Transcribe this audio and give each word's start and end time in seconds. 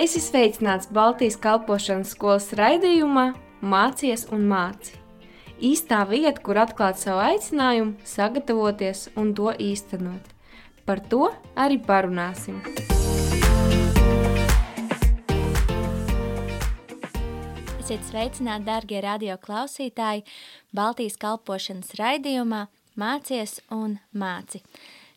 Es 0.00 0.14
esmu 0.16 0.30
sveicināts 0.30 0.88
Baltijas 0.96 1.34
kalpošanas 1.36 2.14
skolas 2.14 2.46
raidījumā 2.56 3.34
Mācies 3.60 4.22
un 4.32 4.46
māci. 4.48 4.94
Īstā 5.60 5.98
vieta, 6.08 6.40
kur 6.40 6.56
atklāt 6.56 6.96
savu 6.96 7.20
aicinājumu, 7.20 7.98
sagatavoties 8.08 9.10
un 9.20 9.34
to 9.36 9.52
īstenot. 9.60 10.30
Par 10.88 11.02
to 11.12 11.28
arī 11.52 11.76
parunāsim. 11.84 12.62
Esiet 17.76 18.08
sveicināti, 18.08 18.64
darbie 18.70 19.04
radio 19.04 19.36
klausītāji, 19.36 20.24
Baltijas 20.72 21.20
kalpošanas 21.20 21.92
raidījumā 22.00 22.62
Mācies 22.96 23.58
un 23.68 23.98
māci. 24.16 24.64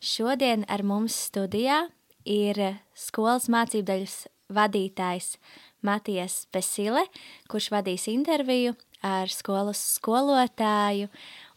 Šodien 0.03 0.67
ar 0.67 0.83
mums 0.83 1.15
studijā 1.31 1.85
ir 2.27 2.65
skolas 2.99 3.47
mācību 3.47 3.87
daļas 3.93 4.21
vadītājs 4.51 5.37
Matijas 5.83 6.45
Pesile, 6.51 7.05
kurš 7.51 7.69
vadīs 7.73 8.07
interviju 8.11 8.75
ar 9.03 9.31
skolas 9.31 9.81
skolotāju 9.97 11.09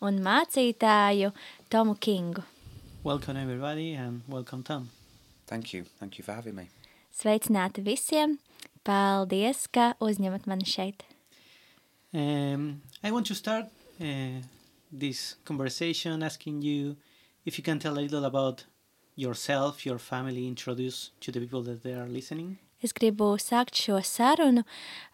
un 0.02 0.20
mācītāju 0.22 1.32
Tomu 1.70 1.94
Kingu. 1.94 2.42
Welcome 3.04 3.36
everybody 3.36 3.94
and 3.94 4.22
welcome 4.28 4.62
Tom. 4.62 4.90
Thank 5.46 5.72
you. 5.72 5.84
Thank 6.00 6.18
you 6.18 6.24
for 6.24 6.34
having 6.34 6.56
me. 6.56 6.68
Sveicināti 7.14 7.84
visiem! 7.86 8.38
Paldies, 8.86 9.66
ka 9.70 9.94
uzņemat 10.02 10.46
mani 10.46 10.66
šeit. 10.66 11.02
Um, 12.12 12.82
I 13.02 13.10
want 13.10 13.26
to 13.26 13.34
start 13.34 13.66
uh, 14.00 14.42
this 14.92 15.36
conversation 15.44 16.22
asking 16.22 16.62
you 16.62 16.96
if 17.44 17.58
you 17.58 17.64
can 17.64 17.78
tell 17.78 17.98
a 17.98 18.02
little 18.02 18.24
about 18.24 18.64
yourself, 19.16 19.86
your 19.86 19.98
family, 19.98 20.46
introduce 20.46 21.10
to 21.20 21.32
the 21.32 21.40
people 21.40 21.62
that 21.62 21.82
they 21.82 21.94
are 21.94 22.06
listening. 22.06 22.58
Es 22.84 22.92
gribu 22.92 23.32
sākt 23.40 23.78
šo 23.80 24.02
sarunu, 24.04 24.62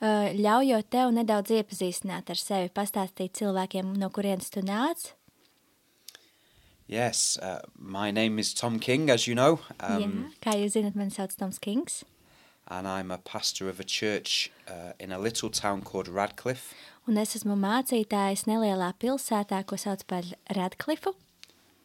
uh, 0.02 0.30
ļaujot 0.34 0.88
tev 0.90 1.12
nedaudz 1.14 1.52
iepazīstināt 1.54 2.32
ar 2.34 2.40
sevi, 2.40 2.70
pastāstīt 2.74 3.38
cilvēkiem, 3.38 3.92
no 4.02 4.10
kurienes 4.10 4.50
tu 4.50 4.64
nāc. 4.66 5.12
Yes, 6.88 7.38
uh, 7.38 7.60
my 7.78 8.10
name 8.10 8.38
is 8.38 8.52
Tom 8.52 8.78
King, 8.78 9.08
as 9.08 9.26
you 9.26 9.34
know, 9.34 9.60
um, 9.80 10.02
Jā, 10.02 10.08
kā 10.42 10.56
jūs 10.58 10.74
zinat, 10.74 10.98
mani 10.98 11.14
sauc 11.14 11.32
Toms 11.38 11.58
Kings, 11.62 12.02
and 12.68 12.88
I'm 12.88 13.10
a 13.10 13.18
pastor 13.18 13.68
of 13.68 13.78
a 13.78 13.84
church 13.84 14.50
uh, 14.68 14.92
in 14.98 15.12
a 15.12 15.18
little 15.18 15.48
town 15.48 15.82
called 15.82 16.08
Radcliffe, 16.08 16.74
un 17.06 17.16
es 17.16 17.36
esmu 17.38 17.56
mācītājs 17.56 18.44
nelielā 18.50 18.90
pilsētā, 18.98 19.62
ko 19.64 19.78
sauc 19.78 20.02
par 20.10 20.26
Radclifu, 20.50 21.14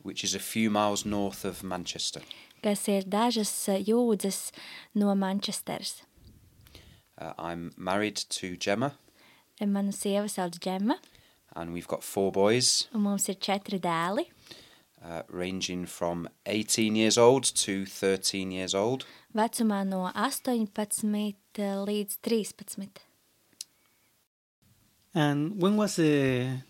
which 0.01 0.23
is 0.23 0.33
a 0.33 0.39
few 0.39 0.69
miles 0.69 1.05
north 1.05 1.45
of 1.45 1.63
Manchester. 1.63 2.21
Kas 2.67 2.87
ir 2.91 3.07
dažas 3.07 3.51
uh, 3.71 3.79
jūdzes 3.79 4.51
no 4.99 5.13
Manchesteras. 5.15 6.01
Uh, 7.17 7.33
I'm 7.39 7.71
married 7.77 8.17
to 8.29 8.55
Gemma, 8.57 8.91
Manu 9.61 9.91
sieva 9.95 10.27
sauc 10.29 10.59
Džema, 10.59 10.99
and 11.55 11.73
we've 11.73 11.87
got 11.87 12.03
four 12.03 12.31
boys, 12.31 12.87
un 12.93 13.01
mums 13.07 13.29
ir 13.29 13.39
četri 13.39 13.79
dēli, 13.79 14.27
uh, 15.01 15.23
ranging 15.29 15.85
from 15.87 16.27
18 16.45 16.95
years 16.95 17.17
old 17.17 17.43
to 17.43 17.85
13 17.85 18.51
years 18.51 18.75
old. 18.75 19.05
vecumā 19.33 19.83
no 19.87 20.11
18 20.13 20.67
līdz 21.87 22.17
13. 22.21 22.89
And 25.15 25.61
when 25.61 25.77
was 25.77 25.95
the 25.95 26.61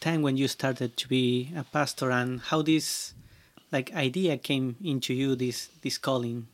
time 0.00 0.22
when 0.22 0.36
you 0.36 0.48
started 0.48 0.96
to 0.96 1.08
be 1.08 1.52
a 1.56 1.64
pastor 1.64 2.10
and 2.10 2.40
how 2.40 2.62
this 2.62 3.14
like 3.72 3.94
idea 3.94 4.36
came 4.38 4.76
into 4.82 5.14
you 5.14 5.36
this 5.36 5.68
this 5.82 5.98
calling? 5.98 6.46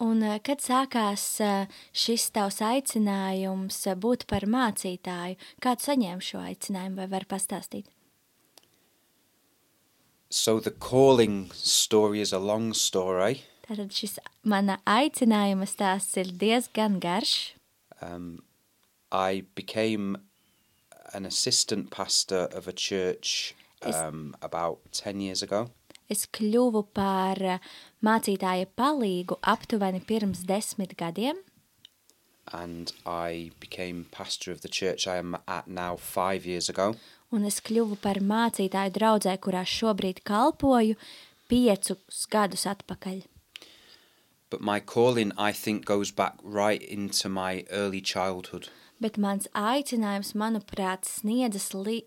Un 0.00 0.22
eh, 0.24 0.38
kad 0.40 0.62
sākās 0.64 1.24
eh, 1.44 1.68
šis 1.92 2.30
tavs 2.32 2.62
aicinājums 2.64 3.82
eh, 3.86 3.96
būt 4.00 4.24
par 4.30 4.46
mācītāju, 4.48 5.36
kā 5.60 5.74
tu 5.76 5.90
saņēmi 5.90 6.24
šo 6.24 6.40
aicinājumu, 6.40 6.96
vai 7.02 7.08
var 7.12 7.26
pastāstīt? 7.28 7.90
So 10.30 10.60
the 10.60 10.70
calling 10.70 11.50
story 11.52 12.20
is 12.20 12.32
a 12.32 12.38
long 12.38 12.72
story. 12.72 13.42
Tātad 13.66 13.92
šis 13.92 14.16
mana 14.42 14.78
aicinājuma 14.88 15.68
stāsts 15.68 16.16
ir 16.22 16.32
diezgan 16.32 16.96
garš. 17.02 17.52
Um, 18.00 18.40
I 19.12 19.44
became 19.54 20.16
an 21.12 21.26
assistant 21.26 21.90
pastor 21.90 22.48
of 22.54 22.68
a 22.68 22.72
church 22.72 23.54
Is- 23.84 23.94
um, 23.94 24.34
about 24.40 24.80
10 24.92 25.20
years 25.20 25.42
ago. 25.42 25.70
Es 26.10 26.26
kļuvu 26.26 26.84
par 26.96 27.38
eh, 27.42 27.62
mācītāja 28.02 28.66
palīgu 28.76 29.38
aptuveni 29.42 30.02
pirms 30.02 30.44
desmit 30.48 30.96
gadiem, 30.98 31.38
and 32.52 32.92
I 33.06 33.52
became 33.60 34.06
pastor 34.10 34.50
of 34.50 34.62
the 34.62 34.68
church 34.68 35.06
I 35.06 35.18
am 35.18 35.36
at 35.46 35.68
now 35.68 35.96
five 35.96 36.44
years 36.44 36.68
ago. 36.68 36.96
un 37.30 37.46
es 37.46 37.60
kļuvu 37.62 37.98
par 38.02 38.20
mācītāju 38.22 38.94
draudzē, 38.96 39.36
kurā 39.42 39.62
šobrīd 39.66 40.22
kalpoju 40.26 40.96
piecus 41.50 42.26
gadus 42.30 42.66
atpakaļ. 42.70 43.22
But 44.50 44.60
my 44.60 44.80
calling, 44.80 45.30
I 45.38 45.52
think, 45.52 45.84
goes 45.84 46.10
back 46.10 46.34
right 46.42 46.82
into 46.82 47.28
my 47.28 47.64
early 47.70 48.00
childhood. 48.00 48.68
Bet 48.98 49.16
mans 49.16 49.46
aicinājums, 49.54 50.34
manuprāt, 50.34 51.06
sniedzas 51.06 51.70
li 51.72 52.02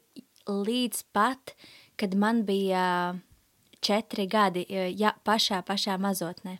līdz 0.46 1.06
pat, 1.16 1.56
kad 1.96 2.18
man 2.20 2.44
bija 2.44 3.16
četri 3.84 4.26
gadi, 4.28 4.66
ja, 4.98 5.12
pašā, 5.26 5.62
pašā 5.68 5.98
mazotnē. 6.00 6.58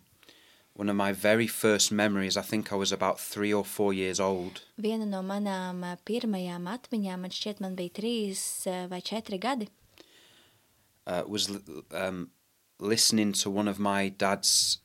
One 0.76 0.90
of 0.90 0.96
my 0.96 1.12
very 1.14 1.46
first 1.48 1.92
memories, 1.92 2.36
I 2.36 2.42
think 2.42 2.72
I 2.74 2.76
was 2.76 2.92
about 2.92 3.20
three 3.20 3.54
or 3.54 3.64
four 3.64 3.94
years 3.94 4.20
old, 4.20 4.62
Viena 4.82 5.06
no 5.06 5.22
manām 5.22 5.84
ā, 5.86 5.92
pirmajām 6.06 6.66
atmiņām, 6.72 7.20
man 7.28 7.30
šķiet, 7.32 7.60
man 7.62 7.76
bija 7.78 7.94
trīs 8.00 8.42
ā, 8.66 8.88
vai 8.90 9.02
četri 9.02 9.38
gadi. 9.38 9.68
uh, 11.06 11.24
was 11.28 11.50
l- 11.50 11.84
um, 11.92 12.30
listening 12.80 13.34
to 13.34 13.50
one 13.52 13.68
of 13.68 13.78
my 13.78 14.10
dad's 14.10 14.80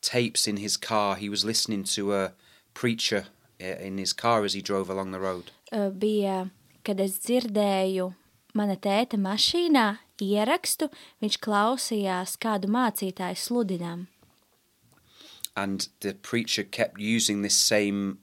tapes 0.00 0.46
in 0.46 0.56
his 0.58 0.76
car. 0.76 1.16
He 1.16 1.28
was 1.28 1.44
listening 1.44 1.84
to 1.96 2.14
a 2.14 2.32
preacher 2.74 3.26
uh, 3.60 3.64
in 3.86 3.98
his 3.98 4.12
car 4.12 4.44
as 4.44 4.54
he 4.54 4.62
drove 4.62 4.88
along 4.88 5.10
the 5.12 5.20
road. 5.20 5.50
Ā, 5.72 5.90
Bija, 5.92 6.48
kad 6.84 7.00
es 7.00 7.18
dzirdēju 7.18 8.12
mana 8.54 8.76
tēta 8.76 9.18
mašīnā 9.18 9.98
ierakstu, 10.22 10.90
viņš 11.22 11.38
klausījās 11.42 12.36
kādu 12.40 12.68
mācītāju 12.68 13.38
sludinām. 13.38 14.06
And 15.56 15.88
the 16.00 16.14
preacher 16.14 16.64
kept 16.64 16.98
using 16.98 17.42
this 17.42 17.54
same 17.54 18.18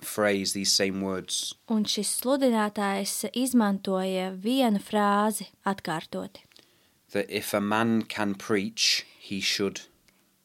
phrase, 0.00 0.52
these 0.52 0.72
same 0.72 1.00
words. 1.00 1.54
Un 1.68 1.84
šis 1.88 2.10
sludinātājs 2.20 3.24
izmantoja 3.32 4.30
vienu 4.36 4.78
frāzi 4.84 5.48
atkārtoti, 5.64 6.44
that 7.12 7.30
if 7.30 7.54
a 7.54 7.60
man 7.60 8.02
can 8.02 8.34
preach, 8.34 9.06
he 9.18 9.40
should. 9.40 9.80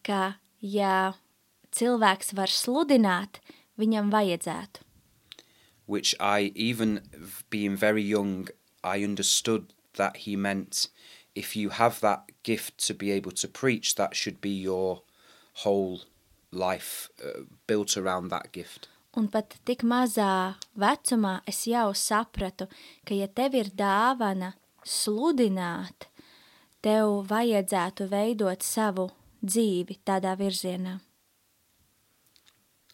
ka, 0.03 0.39
ja 0.61 1.13
cilvēks 1.75 2.33
var 2.33 2.47
sludināt, 2.47 3.41
viņam 3.77 4.09
vajadzētu. 4.09 4.79
Which 5.87 6.15
I, 6.21 6.51
even 6.55 7.01
v- 7.11 7.43
being 7.49 7.75
very 7.75 8.03
young, 8.03 8.47
I 8.83 9.03
understood 9.03 9.73
that 10.01 10.23
he 10.25 10.35
meant 10.35 10.87
if 11.35 11.55
you 11.55 11.69
have 11.69 11.99
that 12.01 12.21
gift 12.43 12.77
to 12.87 12.93
be 12.93 13.11
able 13.11 13.31
to 13.31 13.47
preach, 13.47 13.95
that 13.95 14.15
should 14.15 14.41
be 14.41 14.55
your 14.69 15.03
whole 15.63 16.01
life 16.51 17.09
uh, 17.23 17.43
built 17.67 17.97
around 17.97 18.29
that 18.29 18.51
gift. 18.51 18.89
Un 19.17 19.27
pat 19.27 19.55
tik 19.65 19.81
mazā 19.81 20.55
vecumā 20.77 21.39
es 21.49 21.63
jau 21.67 21.89
sapratu, 21.97 22.67
ka, 23.05 23.15
ja 23.17 23.27
tev 23.27 23.57
ir 23.57 23.71
dāvana 23.73 24.53
sludināt, 24.85 26.07
tev 26.85 27.25
vajadzētu 27.31 28.07
veidot 28.11 28.63
savu 28.63 29.09
dzīvi 29.41 29.97
tādā 30.05 30.35
virzienā. 30.37 30.99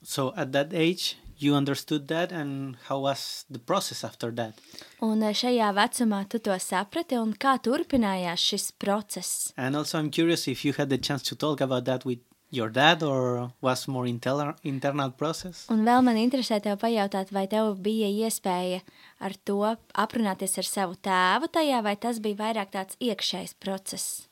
So 0.01 0.31
at 0.38 0.51
that 0.53 0.74
age 0.74 1.18
you 1.37 1.55
understood 1.55 2.07
that 2.07 2.31
and 2.31 2.77
how 2.87 2.99
was 2.99 3.45
the 3.49 3.59
process 3.59 4.03
after 4.03 4.31
that? 4.31 4.53
Un 5.01 5.23
eh, 5.23 5.33
šajā 5.33 5.71
vecumā 5.75 6.23
tu 6.29 6.39
to 6.39 6.55
saprati, 6.59 7.19
un 7.19 7.33
kā 7.33 7.57
turpinājās 7.59 8.39
šis 8.39 8.71
process. 8.79 9.53
And 9.57 9.75
also 9.75 9.99
I'm 9.99 10.09
curious 10.09 10.47
if 10.47 10.65
you 10.65 10.73
had 10.73 10.89
the 10.89 10.97
chance 10.97 11.23
to 11.29 11.35
talk 11.35 11.61
about 11.61 11.85
that 11.85 12.05
with 12.05 12.19
your 12.51 12.69
dad 12.69 13.03
or 13.03 13.51
was 13.61 13.87
more 13.87 14.05
intel- 14.05 14.55
internal 14.63 15.11
process? 15.11 15.65
Un 15.69 15.83
vēl 15.85 16.03
man 16.05 16.19
interesē 16.19 16.61
tev 16.63 16.79
pajautāt, 16.81 17.33
vai 17.35 17.47
tev 17.51 17.75
bija 17.83 18.07
iespēja 18.07 18.81
ar 19.19 19.35
to 19.43 19.75
aprunāties 19.93 20.57
ar 20.61 20.69
savu 20.69 20.95
tēvu 20.95 21.51
tajā, 21.51 21.81
vai 21.83 21.95
tas 21.95 22.21
bija 22.23 22.41
vairāk 22.45 22.71
tāds 22.75 22.97
iekšējs 23.01 23.57
process. 23.59 24.27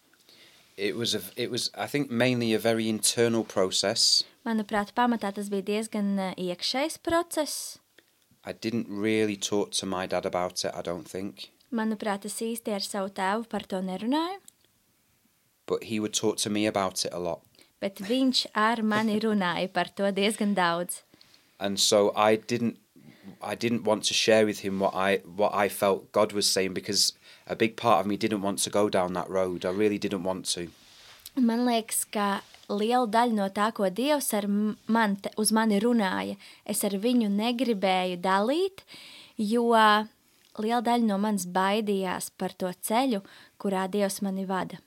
It 0.78 0.96
was 0.96 1.14
a, 1.16 1.22
it 1.36 1.52
was 1.52 1.70
I 1.78 1.86
think 1.88 2.10
mainly 2.10 2.54
a 2.54 2.60
very 2.60 2.90
internal 2.90 3.44
process. 3.44 4.24
Manuprāt, 4.46 4.92
pamatā 4.98 5.30
tas 5.34 5.50
bija 5.50 5.64
diezgan 5.68 6.18
eh, 6.20 6.34
iekšējs 6.50 6.98
process. 7.04 7.78
I 8.46 8.52
didn't 8.54 8.88
really 8.90 9.38
talk 9.38 9.72
to 9.80 9.86
my 9.86 10.06
dad 10.08 10.25
about 10.25 10.66
it, 10.66 10.72
I 10.75 10.81
don't 10.81 11.08
think. 11.08 11.50
Manuprāt, 11.72 12.25
es 12.25 12.36
īsti 12.44 12.74
ar 12.75 12.84
savu 12.84 13.10
tēvu 13.16 13.48
par 13.50 13.64
to 13.72 13.80
nerunāju, 13.81 14.40
But 15.66 15.84
he 15.86 16.00
would 16.00 16.14
talk 16.14 16.38
to 16.44 16.50
me 16.50 16.66
about 16.68 17.06
it 17.06 17.14
a 17.14 17.20
lot. 17.20 17.40
bet 17.80 18.00
viņš 18.00 18.46
ar 18.56 18.81
mani 18.84 19.20
runāja 19.20 19.72
par 19.74 19.90
to 19.96 20.12
diezgan 20.12 20.54
daudz. 20.56 21.04
and 21.60 21.80
so 21.80 22.12
I 22.16 22.36
didn't 22.36 22.78
I 23.44 23.56
didn't 23.56 23.84
want 23.84 24.04
to 24.06 24.13
share 24.13 24.45
with 24.45 24.60
him 24.60 24.80
what 24.80 24.94
I 24.95 25.22
what 25.36 25.54
I 25.54 25.69
felt 25.69 26.12
God 26.12 26.34
was 26.34 26.50
saying 26.50 26.74
because 26.74 27.13
a 27.48 27.56
big 27.56 27.75
part 27.75 28.00
of 28.00 28.07
me 28.07 28.18
didn't 28.18 28.42
want 28.42 28.60
to 28.60 28.69
go 28.69 28.90
down 28.90 29.13
that 29.13 29.30
road. 29.30 29.66
I 29.66 29.72
really 29.72 29.98
didn't 29.98 30.24
want 30.24 30.45
to. 30.56 30.69
Man 31.36 31.66
liekas, 31.66 32.06
ka 32.13 32.44
liela 32.69 33.10
daļa 33.10 33.34
no 33.34 33.50
tā, 33.50 33.72
ko 33.74 33.90
Dievs 33.90 34.34
ar 34.38 34.48
man, 34.48 35.18
uz 35.38 35.51
mani 35.51 35.80
runāja, 35.81 36.38
es 36.66 36.84
ar 36.86 36.94
viņu 36.94 37.30
negribēju 37.34 38.19
dalīt, 38.22 38.84
jo 39.38 39.66
liela 39.74 40.81
daļa 40.86 41.07
no 41.10 41.18
manis 41.18 41.48
baidījās 41.50 42.30
par 42.38 42.54
to 42.54 42.69
ceļu, 42.69 43.24
kurā 43.57 43.88
Dievs 43.89 44.22
mani 44.22 44.46
vada. 44.46 44.78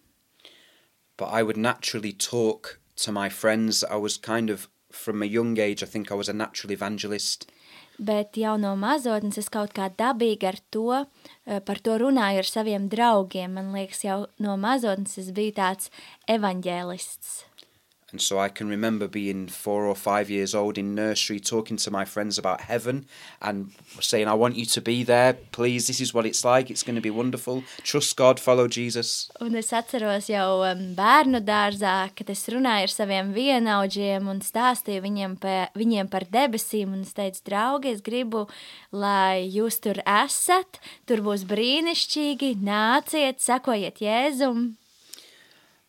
But 1.17 1.32
I 1.32 1.43
would 1.43 1.56
naturally 1.56 2.12
talk 2.12 2.79
to 2.97 3.12
my 3.12 3.29
friends. 3.29 3.82
I 3.82 3.97
was 3.97 4.17
kind 4.17 4.50
of 4.50 4.69
from 4.91 5.23
a 5.23 5.26
young 5.26 5.59
age. 5.59 5.82
I 5.82 5.87
think 5.87 6.12
I 6.12 6.14
was 6.14 6.29
a 6.29 6.32
natural 6.32 6.73
evangelist. 6.73 7.50
Bet 7.98 8.37
jau 8.37 8.58
no 8.60 8.75
mazotnes 8.76 9.38
es 9.40 9.48
kaut 9.48 9.72
kā 9.76 9.88
dabīgi 9.88 10.44
ar 10.44 10.58
to, 10.70 11.06
eh, 11.46 11.60
par 11.60 11.78
to 11.81 11.96
runāju 11.96 12.44
ar 12.44 12.48
saviem 12.50 12.88
draugiem. 12.88 13.54
Man 13.56 13.72
liekas, 13.72 14.04
jau 14.04 14.26
no 14.38 14.56
mazotnes 14.56 15.19
es 15.19 15.31
biju 15.32 15.52
tāds 15.52 15.90
evaņģēlists. 16.28 17.45
And 18.16 18.22
so 18.22 18.38
I 18.38 18.48
can 18.48 18.70
remember 18.70 19.08
being 19.08 19.46
four 19.46 19.84
or 19.84 19.94
five 19.94 20.30
years 20.30 20.54
old 20.54 20.78
in 20.78 20.94
nursery 20.94 21.38
talking 21.38 21.76
to 21.76 21.90
my 21.90 22.06
friends 22.06 22.38
about 22.38 22.62
heaven 22.62 23.04
and 23.42 23.72
saying, 24.00 24.26
I 24.26 24.32
want 24.32 24.56
you 24.56 24.64
to 24.64 24.80
be 24.80 25.04
there. 25.04 25.34
Please, 25.52 25.86
this 25.86 26.00
is 26.00 26.14
what 26.14 26.24
it's 26.24 26.42
like. 26.42 26.70
It's 26.70 26.82
going 26.82 26.94
to 26.94 27.02
be 27.02 27.10
wonderful. 27.10 27.62
Trust 27.82 28.16
God, 28.16 28.40
follow 28.40 28.68
Jesus. 28.68 29.30
Un 29.42 29.54
es 29.60 29.68
atceros 29.76 30.30
jau 30.32 30.64
um, 30.64 30.80
bērnu 30.96 31.42
dārzā, 31.44 32.08
kad 32.16 32.32
es 32.32 32.46
runāju 32.48 32.88
ar 32.88 32.94
saviem 32.94 33.34
vienaudžiem 33.36 34.32
un 34.32 34.40
stāstīju 34.40 35.04
viņiem, 35.04 35.36
pa, 35.44 35.68
viņiem 35.76 36.08
par 36.08 36.24
debesīm. 36.32 36.96
Un 36.96 37.04
es 37.04 37.12
teicu, 37.12 37.44
draugi, 37.52 37.92
es 37.98 38.00
gribu, 38.00 38.46
lai 38.96 39.44
jūs 39.44 39.76
tur 39.84 40.00
esat, 40.08 40.80
tur 41.04 41.20
būs 41.28 41.44
brīnišķīgi, 41.52 42.54
nāciet, 42.64 43.44
sekojiet 43.44 44.00
Jēzum. 44.08 44.70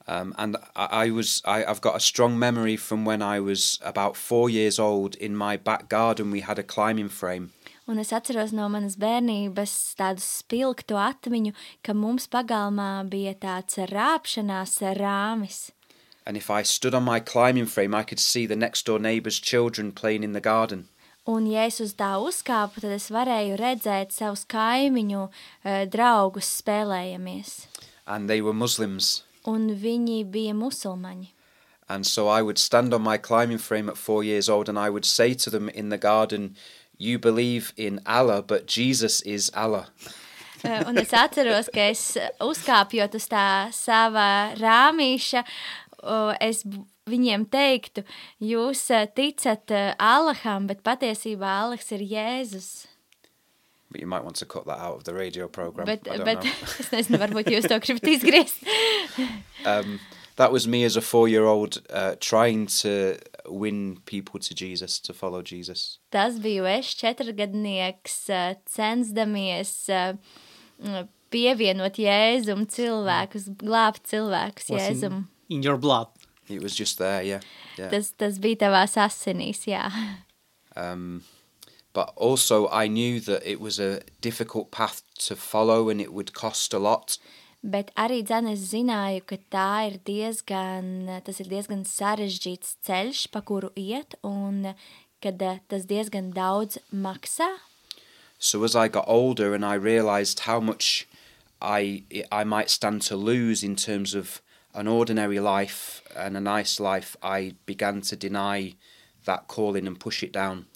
Um, 0.08 0.34
and 0.38 0.56
I, 0.76 0.86
I 1.06 1.10
was 1.12 1.42
I, 1.46 1.66
I've 1.66 1.82
got 1.82 1.96
a 1.96 2.00
strong 2.00 2.40
memory 2.40 2.78
from 2.78 3.06
when 3.06 3.22
I 3.22 3.40
was 3.40 3.80
about 3.84 4.16
four 4.16 4.50
years 4.50 4.80
old. 4.80 5.16
In 5.16 5.36
my 5.36 5.58
back 5.58 5.90
garden, 5.90 6.32
we 6.32 6.42
had 6.42 6.60
a 6.60 6.64
climbing 6.64 7.10
frame, 7.10 7.52
Un 7.88 8.00
es 8.00 8.12
atceros 8.12 8.52
no 8.52 8.68
manas 8.68 8.98
bērnības 9.00 9.74
tādu 9.96 10.20
spilgtu 10.20 10.98
atmiņu, 11.00 11.54
ka 11.82 11.94
mums 11.96 12.28
pagalmā 12.28 13.08
bija 13.08 13.34
tāds 13.40 13.80
rāpšanās 13.92 14.82
rāmis. 15.00 15.72
and 16.28 16.36
if 16.36 16.50
I 16.50 16.62
stood 16.62 16.94
on 16.94 17.04
my 17.04 17.22
climbing 17.22 17.68
frame, 17.68 17.96
I 17.96 18.04
could 18.04 18.20
see 18.20 18.46
the 18.46 18.58
next 18.58 18.86
door 18.86 19.00
neighbour's 19.00 19.40
children 19.40 19.94
playing 19.94 20.24
in 20.26 20.34
the 20.34 20.42
garden. 20.42 20.90
Un, 21.26 21.46
ja 21.48 21.64
es 21.68 21.80
uz 21.80 21.94
tā 21.96 22.10
uzkāpu, 22.20 22.84
tad 22.84 22.92
es 22.96 23.08
varēju 23.12 23.56
redzēt 23.60 24.12
savus 24.16 24.44
kaimiņu 24.48 25.24
eh, 25.28 25.86
draugus 25.88 26.52
spēlējamies. 26.62 27.68
And 28.06 28.30
they 28.30 28.42
were 28.42 28.54
Muslims. 28.54 29.24
Un 29.48 29.70
viņi 29.80 30.24
bija 30.32 30.54
musulmaņi. 30.54 31.32
And 31.90 32.06
so 32.06 32.28
I 32.28 32.42
would 32.42 32.58
stand 32.58 32.94
on 32.94 33.02
my 33.02 33.18
climbing 33.18 33.60
frame 33.60 33.88
at 33.88 33.98
four 33.98 34.24
years 34.24 34.50
old 34.50 34.68
and 34.68 34.78
I 34.78 34.90
would 34.90 35.06
say 35.06 35.34
to 35.34 35.50
them 35.50 35.70
in 35.70 35.90
the 35.90 35.98
garden, 35.98 36.56
You 37.00 37.20
believe 37.20 37.74
in 37.78 38.02
Allah, 38.06 38.42
but 38.42 38.66
Jesus 38.66 39.22
is 39.22 39.52
Allah. 39.54 39.88
Eh, 40.64 40.84
Un 40.88 40.98
es 40.98 41.12
atceros, 41.14 41.68
ka 41.70 41.84
es 41.92 42.18
uzkāpjot 42.42 43.14
uz 43.14 43.28
tā 43.30 43.70
sava 43.70 44.56
rāmīša, 44.58 45.44
es 46.42 46.64
viņiem 47.06 47.46
teiktu, 47.54 48.02
jūs 48.42 48.82
eh, 48.90 49.06
ticat 49.14 49.70
eh, 49.70 49.94
Allaham, 50.02 50.66
bet 50.66 50.82
patiesībā 50.82 51.52
Allahs 51.62 51.92
ir 51.94 52.02
Jēzus. 52.02 52.88
But 53.90 54.02
you 54.02 54.08
might 54.08 54.24
want 54.24 54.36
to 54.38 54.46
cut 54.46 54.66
that 54.66 54.80
out 54.80 54.96
of 54.96 55.04
the 55.06 55.14
radio 55.14 55.48
program. 55.48 55.86
Bet, 55.86 56.08
I 56.12 56.18
don't 56.18 56.26
bet 56.26 56.44
know. 56.44 56.52
es 56.80 56.90
nezinu, 56.92 57.20
varbūt 57.22 57.48
jūs 57.54 57.68
to 57.72 57.78
gribat 57.80 58.10
izgriezt. 58.12 58.66
Um, 59.66 60.00
that 60.36 60.52
was 60.52 60.68
me 60.68 60.84
as 60.84 60.98
a 60.98 61.02
four-year-old 61.02 61.82
uh, 61.90 62.16
trying 62.20 62.68
to 62.84 63.18
win 63.48 64.00
people 64.06 64.40
to 64.42 64.54
Jesus, 64.54 65.00
to 65.00 65.14
follow 65.14 65.42
Jesus. 65.42 66.00
Tas 66.12 66.36
biju 66.44 66.68
es, 66.68 66.92
četrgadnieks, 67.00 68.18
eh, 68.30 68.56
censdamies 68.70 69.72
eh, 69.90 70.14
m, 70.84 71.08
pievienot 71.32 71.96
Jēzum 72.00 72.68
cilvēkus, 72.68 73.48
glābt 73.64 74.04
cilvēkus 74.12 74.70
Was 74.70 74.82
Jēzum. 74.84 75.16
in, 75.50 75.58
in 75.58 75.64
your 75.64 75.78
blood. 75.78 76.08
It 76.50 76.62
was 76.62 76.76
just 76.76 76.98
there, 77.00 77.24
yeah, 77.24 77.40
yeah. 77.78 77.90
Tas, 77.92 78.12
tas 78.20 78.38
bija 78.40 78.66
tavās 78.68 78.96
asinīs, 79.00 79.64
jā. 79.68 79.88
Um, 80.76 81.24
but 81.98 82.14
also, 82.16 82.70
I 82.70 82.86
knew 82.88 83.20
that 83.22 83.42
it 83.44 83.60
was 83.60 83.80
a 83.80 84.02
difficult 84.22 84.70
path 84.70 85.02
to 85.26 85.36
follow, 85.36 85.90
and 85.90 86.00
it 86.00 86.14
would 86.14 86.32
cost 86.32 86.72
a 86.72 86.78
lot. 86.78 87.18
Bet 87.64 87.90
arī 87.98 88.20
dzene 88.22 88.52
es 88.54 88.68
zināju, 88.70 89.24
ka 89.26 89.38
tā 89.50 89.72
ir 89.88 89.96
diezgan, 90.06 91.08
tas 91.26 91.42
ir 91.42 91.50
diezgan 91.50 91.82
sarežģīts 91.90 92.76
ceļš, 92.86 93.24
pa 93.34 93.42
kuru 93.42 93.72
iet, 93.74 94.14
un 94.22 94.76
kad 95.26 95.42
eh, 95.42 95.58
tas 95.74 95.90
diezgan 95.90 96.30
daudz 96.38 96.78
maksā. 96.94 97.50
So 98.38 98.64
as 98.64 98.76
I 98.76 98.88
got 98.90 99.06
older, 99.08 99.56
and 99.56 99.66
I 99.66 99.74
realised 99.74 100.46
how 100.46 100.60
much 100.60 101.08
I 101.60 102.04
I 102.32 102.44
might 102.44 102.70
stand 102.70 103.02
to 103.10 103.18
lose 103.18 103.64
in 103.64 103.76
terms 103.76 104.14
of 104.14 104.44
an 104.76 104.88
ordinary 104.88 105.40
life 105.40 106.04
and 106.16 106.38
a 106.38 106.46
nice 106.56 106.80
life, 106.80 107.18
I 107.24 107.56
began 107.66 108.02
to 108.02 108.16
deny 108.16 108.76
that 109.26 109.48
calling 109.48 109.88
and 109.88 110.00
push 110.00 110.22
it 110.22 110.32
down. 110.32 110.68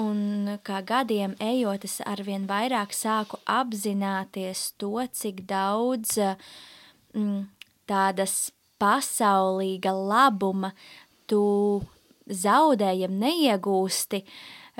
Un 0.00 0.48
kā 0.64 0.80
gadiem 0.88 1.34
ejot, 1.42 1.84
es 1.84 2.00
arvien 2.08 2.46
vairāk 2.48 2.94
sāku 2.96 3.40
apzināties 3.44 4.70
to, 4.80 4.94
cik 5.12 5.44
daudz 5.50 6.16
mm, 7.12 7.42
tādas 7.90 8.52
pasaulīga 8.80 9.92
labuma 9.92 10.72
tu 11.28 11.44
zaudējam 12.24 13.20
neiegūsti. 13.20 14.24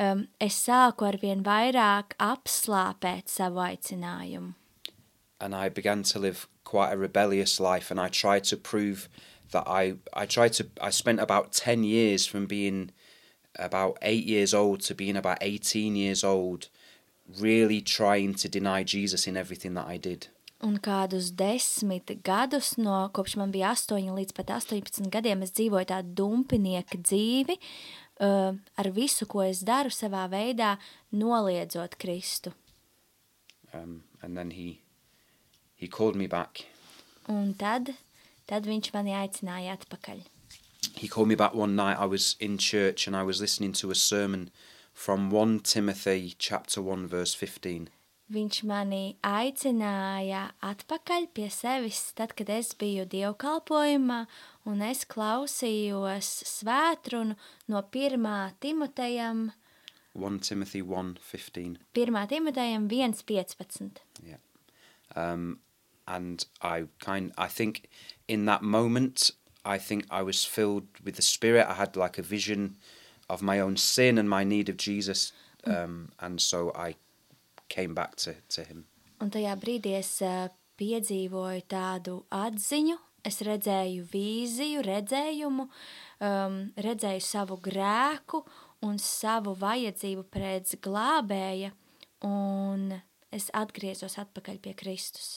Um, 0.00 0.25
es 0.41 0.56
sāku 0.64 1.05
arvien 1.05 1.44
vairāk 1.44 2.17
apslāpēt 2.17 3.29
savu 3.29 3.61
aicinājumu. 3.61 4.55
and 5.43 5.55
I 5.56 5.69
began 5.69 6.05
to 6.05 6.20
live 6.20 6.49
quite 6.62 6.93
a 6.93 6.97
rebellious 6.97 7.58
life 7.58 7.91
and 7.91 8.00
I 8.00 8.08
tried 8.08 8.44
to 8.44 8.56
prove 8.56 9.08
that 9.50 9.65
I 9.67 9.97
I 10.15 10.25
tried 10.25 10.53
to 10.55 10.69
I 10.81 10.91
spent 10.91 11.20
about 11.20 11.53
10 11.53 11.82
years 11.82 12.26
from 12.26 12.46
being 12.46 12.93
about 13.59 13.99
8 14.03 14.25
years 14.25 14.55
old 14.55 14.81
to 14.82 14.94
being 14.94 15.17
about 15.17 15.39
18 15.41 15.97
years 15.97 16.25
old 16.25 16.69
really 17.39 17.81
trying 17.81 18.35
to 18.35 18.49
deny 18.49 18.82
Jesus 18.82 19.27
in 19.27 19.37
everything 19.37 19.75
that 19.75 19.87
I 19.87 19.97
did. 19.97 20.29
Un 20.63 20.79
kādus 20.79 21.32
desmit 21.35 22.06
gadus, 22.23 22.77
no 22.79 23.09
kopš 23.11 23.35
man 23.37 23.51
bija 23.51 23.73
8 23.75 24.13
līdz 24.15 24.35
pat 24.37 24.53
18 24.61 25.11
gadiem, 25.11 25.43
es 25.43 25.51
dzīvoju 25.59 25.89
tādu 25.91 26.15
dumpinieka 26.21 27.01
dzīvi, 27.03 27.56
uh, 28.23 28.55
ar 28.79 28.91
visu, 28.94 29.27
ko 29.27 29.43
es 29.43 29.65
daru 29.67 29.91
savā 29.91 30.29
veidā, 30.31 30.77
noliedzot 31.11 31.99
Kristu. 31.99 32.55
Um, 33.75 34.05
and 34.23 34.37
then 34.37 34.53
he 34.53 34.82
he 35.75 35.89
called 35.89 36.15
me 36.15 36.29
back. 36.29 36.67
Un 37.27 37.55
tad, 37.59 37.91
tad 38.47 38.67
viņš 38.71 38.93
mani 38.94 39.17
aicināja 39.19 39.75
atpakaļ. 39.81 40.23
He 40.96 41.08
called 41.08 41.29
me 41.29 41.34
back 41.34 41.55
one 41.55 41.75
night 41.75 41.99
I 41.99 42.06
was 42.06 42.37
in 42.39 42.58
church 42.58 43.06
and 43.06 43.17
I 43.17 43.22
was 43.22 43.41
listening 43.41 43.72
to 43.75 43.91
a 43.91 43.94
sermon 43.94 44.51
from 44.93 45.31
1 45.31 45.61
Timothy 45.61 46.34
chapter 46.39 46.81
1 46.82 47.06
verse 47.06 47.34
15. 47.34 47.89
Viņš 48.32 48.63
mani 48.65 49.17
aicināja 49.29 50.53
atpakaļ 50.65 51.27
pie 51.37 51.51
sevis, 51.53 52.15
tad, 52.17 52.32
kad 52.39 52.49
es 52.49 52.70
biju 52.81 53.05
dievkalpojumā, 53.05 54.22
un 54.65 54.84
es 54.87 55.03
klausījos 55.05 56.31
svētrunu 56.49 57.37
no 57.69 57.82
1. 57.82 58.55
Timotejam, 58.63 59.51
1 60.15 60.39
Timothy 60.41 60.82
1:15. 60.82 61.77
1. 61.94 62.27
Timotejam 62.29 62.89
1.15. 62.89 63.99
Yeah. 64.25 64.37
Um, 65.17 65.61
and 66.06 66.44
I 66.61 66.84
kind 67.01 67.32
I 67.39 67.49
think 67.49 67.89
in 68.29 68.44
that 68.46 68.63
moment 68.63 69.31
I 69.64 69.78
think 69.78 70.06
I 70.10 70.22
was 70.22 70.44
filled 70.44 70.88
with 71.04 71.16
the 71.16 71.22
spirit. 71.22 71.66
I 71.69 71.74
had 71.74 71.96
like 71.96 72.19
a 72.19 72.22
vision 72.22 72.76
of 73.28 73.42
my 73.42 73.60
own 73.60 73.76
sin 73.76 74.19
and 74.19 74.28
my 74.28 74.44
need 74.44 74.69
of 74.69 74.76
Jesus. 74.76 75.32
Um, 75.64 76.10
and 76.19 76.40
so 76.40 76.72
I 76.74 76.96
came 77.69 77.94
back 77.94 78.16
to, 78.16 78.34
to 78.50 78.64
him. 78.64 78.86
Un 79.22 79.31
tajā 79.31 79.54
brīdī 79.54 79.94
es 79.94 80.16
eh, 80.26 80.48
piedzīvoju 80.81 81.62
tādu 81.70 82.16
atziņu, 82.34 82.96
es 83.22 83.38
redzēju 83.46 84.08
vīziju, 84.10 84.82
redzējumu, 84.82 85.69
um, 86.26 86.58
redzēju 86.74 87.22
savu 87.22 87.60
grēku 87.62 88.42
un 88.82 88.98
savu 88.98 89.54
vajadzību 89.60 90.26
pēc 90.34 90.74
glābēja, 90.82 91.70
un 92.26 92.90
es 93.31 93.46
atgriezos 93.54 94.19
atpakaļ 94.19 94.58
pie 94.66 94.74
Kristus. 94.82 95.36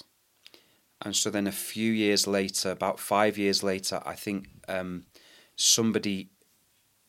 And 1.01 1.15
so 1.15 1.29
then 1.29 1.47
a 1.47 1.51
few 1.51 1.91
years 1.91 2.25
later, 2.25 2.71
about 2.71 2.99
five 2.99 3.37
years 3.37 3.63
later, 3.63 4.01
I 4.05 4.15
think 4.15 4.47
um, 4.67 5.05
somebody 5.55 6.29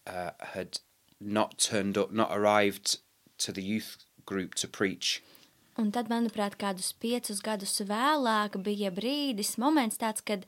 uh, 0.06 0.30
had 0.40 0.80
not 1.20 1.58
turned 1.58 1.96
up, 1.96 2.12
not 2.12 2.36
arrived 2.36 2.98
to 3.38 3.52
the 3.52 3.62
youth 3.62 3.96
group 4.24 4.54
to 4.56 4.68
preach. 4.68 5.22
Un 5.78 5.92
tad, 5.92 6.08
manuprāt, 6.08 6.56
kādus 6.56 6.94
piecus 6.96 7.42
gadus 7.44 7.82
vēlāk 7.84 8.56
bija 8.64 8.90
brīdis, 8.90 9.58
moments 9.60 10.00
tāds, 10.00 10.24
kad 10.24 10.46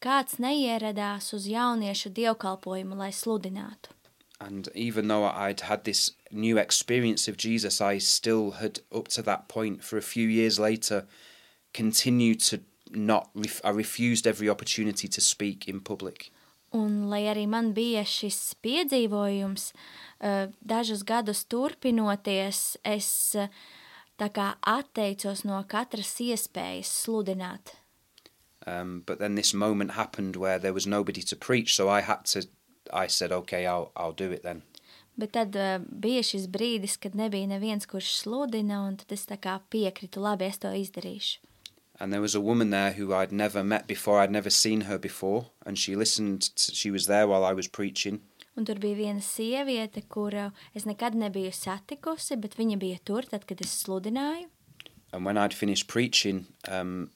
kāds 0.00 0.38
neieradās 0.40 1.34
uz 1.36 1.46
jauniešu 1.50 2.12
dievkalpojumu, 2.16 2.96
lai 2.96 3.10
sludinātu. 3.12 3.92
And 4.40 4.70
even 4.74 5.08
though 5.08 5.24
I'd 5.24 5.60
had 5.60 5.84
this 5.84 6.12
new 6.32 6.56
experience 6.56 7.28
of 7.28 7.36
Jesus, 7.36 7.82
I 7.82 7.98
still 7.98 8.52
had, 8.52 8.80
up 8.90 9.08
to 9.08 9.22
that 9.22 9.48
point, 9.48 9.84
for 9.84 9.98
a 9.98 10.02
few 10.02 10.26
years 10.26 10.58
later, 10.58 11.06
continued 11.74 12.40
to 12.48 12.62
not. 12.90 13.30
Ref- 13.34 13.60
I 13.64 13.70
refused 13.70 14.26
every 14.26 14.48
opportunity 14.48 15.08
to 15.08 15.20
speak 15.20 15.68
in 15.68 15.80
public. 15.80 16.30
Un, 16.72 17.08
lai 17.10 17.24
arī 17.26 17.48
man 17.50 17.72
bija 17.74 18.04
šis 18.06 18.54
piedzīvojums, 18.62 19.72
eh, 20.20 20.48
dažus 20.62 21.02
gadus 21.02 21.44
turpinoties, 21.50 22.76
es 22.84 23.34
eh, 23.34 23.48
tā 24.18 24.30
kā 24.30 24.54
atteicos 24.62 25.44
no 25.44 25.58
katras 25.66 26.14
iespējas 26.22 26.92
sludināt. 27.02 27.74
Um, 28.66 29.02
but 29.06 29.18
then 29.18 29.34
this 29.34 29.54
moment 29.54 29.92
happened 29.92 30.36
where 30.36 30.58
there 30.58 30.74
was 30.74 30.86
nobody 30.86 31.22
to 31.22 31.34
preach, 31.34 31.74
so 31.74 31.88
I 31.88 32.02
had 32.02 32.26
to. 32.26 32.46
I 32.92 33.06
said, 33.08 33.32
"Okay, 33.32 33.66
I'll 33.66 33.90
I'll 33.96 34.12
do 34.12 34.30
it 34.30 34.42
then." 34.42 34.62
Bet 35.16 35.32
tad 35.32 35.56
uh, 35.56 35.80
bija 35.80 36.22
šis 36.22 36.46
brīdis, 36.48 36.98
kad 37.00 37.14
nebija 37.14 37.46
neviens, 37.46 37.86
kurš 37.86 38.14
sludina, 38.22 38.84
un 38.86 38.96
tad 38.96 39.12
es 39.12 39.26
tā 39.26 39.40
kā 39.40 39.58
piekritu, 39.72 40.20
labi, 40.20 40.46
es 40.46 40.60
to 40.62 40.68
izdarīšu. 40.68 41.49
And 42.00 42.12
there 42.12 42.22
was 42.22 42.34
a 42.34 42.40
woman 42.40 42.70
there 42.70 42.92
who 42.92 43.12
I'd 43.12 43.30
never 43.30 43.62
met 43.62 43.86
before. 43.86 44.20
I'd 44.20 44.30
never 44.30 44.48
seen 44.50 44.82
her 44.82 44.96
before, 44.98 45.50
and 45.66 45.78
she 45.78 45.94
listened. 45.94 46.40
To, 46.56 46.74
she 46.74 46.90
was 46.90 47.06
there 47.06 47.26
while 47.28 47.44
I 47.44 47.52
was 47.52 47.68
preaching, 47.68 48.20
Un 48.56 48.64
tur 48.64 48.74
bija 48.74 48.96
viena 48.96 49.20
sieviete, 49.22 50.02
kuru 50.08 50.50
es 50.74 50.84
nekad 50.84 51.14
nebiju 51.14 51.52
satikusi, 51.54 52.36
bet 52.40 52.56
viņa 52.58 52.78
bija 52.78 52.98
tur, 53.04 53.22
tad, 53.22 53.46
kad 53.46 53.60
es 53.60 53.84
sludināju. 53.84 54.48
and 55.12 55.24
when 55.24 55.36
I'd 55.38 55.54
finished 55.54 55.86
preaching, 55.88 56.46
um, 56.68 57.10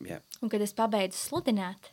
yeah, 0.00 0.18
Un, 0.42 0.48
kad 0.48 0.60
es 0.62 0.72
pabeidzu 0.72 1.18
sludināt, 1.18 1.90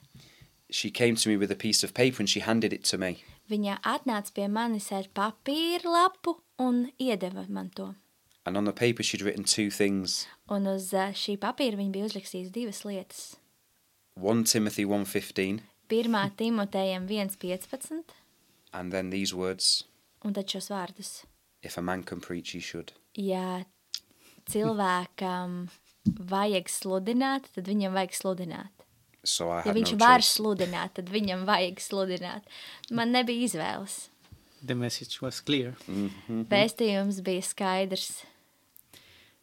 she 0.70 0.90
came 0.92 1.16
to 1.16 1.30
me 1.30 1.36
with 1.38 1.52
a 1.52 1.56
piece 1.56 1.84
of 1.84 1.94
paper 1.94 2.22
and 2.22 2.30
she 2.30 2.40
handed 2.42 2.74
it 2.74 2.84
to 2.86 2.98
me. 2.98 3.24
viņa 3.50 3.80
atnāca 3.82 4.34
pie 4.34 4.48
manis 4.48 4.92
ar 4.92 5.06
papīra 5.16 5.84
lapu 5.86 6.38
un 6.60 6.92
iedeva 7.00 7.48
man 7.50 7.70
to. 7.76 7.96
And 8.46 8.58
on 8.58 8.66
the 8.66 8.74
paper, 8.74 9.04
she'd 9.04 9.22
written 9.22 9.44
two 9.44 9.70
things: 9.70 10.26
Un 10.50 10.66
uz 10.68 10.92
ā, 10.94 11.10
šī 11.14 11.38
papīra 11.38 11.78
viņa 11.78 11.92
bija 11.92 12.06
uzrakstījusi 12.10 12.52
divas 12.56 12.84
lietas. 12.86 13.36
one 14.16 14.44
Timothy 14.44 14.84
one 14.86 15.06
fifteen, 15.06 15.62
Pirmā 15.90 16.30
Timotejam 16.38 17.08
1.15, 17.08 18.04
and 18.74 18.92
then 18.92 19.10
these 19.12 19.34
words: 19.36 19.84
un 20.24 20.34
tad 20.34 20.48
šos 20.48 20.70
vārdus. 20.70 21.24
"If 21.62 21.78
a 21.78 21.82
man 21.82 22.04
can 22.04 22.20
preach, 22.22 22.52
he 22.52 22.60
should." 22.60 22.94
Ja 23.16 23.64
cilvēkam 24.50 25.68
vajag 26.34 26.70
sludināt, 26.72 27.50
tad 27.56 27.68
viņam 27.70 27.94
vajag 27.96 28.16
sludināt. 28.18 28.72
So 29.24 29.50
I 29.52 29.62
Ja 29.68 29.74
viņš 29.76 29.92
no 29.94 29.98
var 30.00 30.22
choice. 30.24 30.38
sludināt, 30.40 30.94
tad 30.96 31.10
viņam 31.12 31.44
vajag 31.46 31.82
sludināt. 31.84 32.44
Man 32.92 33.12
nebija 33.12 33.46
izvēles. 33.50 34.08
The 34.66 34.76
message 34.76 35.22
was 35.22 35.40
clear. 35.42 35.76
Mhm. 35.88 36.46
Vēstījums 36.52 37.22
bija 37.24 37.42
skaidrs. 37.44 38.24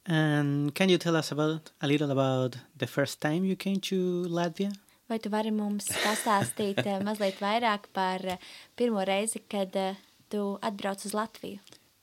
And 0.06 0.75
can 0.75 0.88
you 0.88 0.99
tell 0.99 1.16
us 1.16 1.32
about 1.32 1.70
a 1.80 1.87
little 1.87 2.11
about 2.11 2.58
the 2.76 2.87
first 2.87 3.20
time 3.20 3.44
you 3.44 3.56
came 3.56 3.80
to 3.80 4.26
Latvia? 4.28 4.73
Vai 5.08 5.18
tu 5.18 5.30
vari 5.30 5.50
mums 5.50 5.87
pastāstīt 6.02 6.82
eh, 6.82 6.99
mazliet 7.02 7.38
vairāk 7.42 7.90
par 7.94 8.25
eh, 8.26 8.38
pirmo 8.78 9.02
reizi, 9.06 9.42
kad 9.50 9.75
eh, 9.78 9.99
tu 10.30 10.58
atbrauc 10.62 11.04
uz 11.06 11.14
Latviju? 11.14 11.58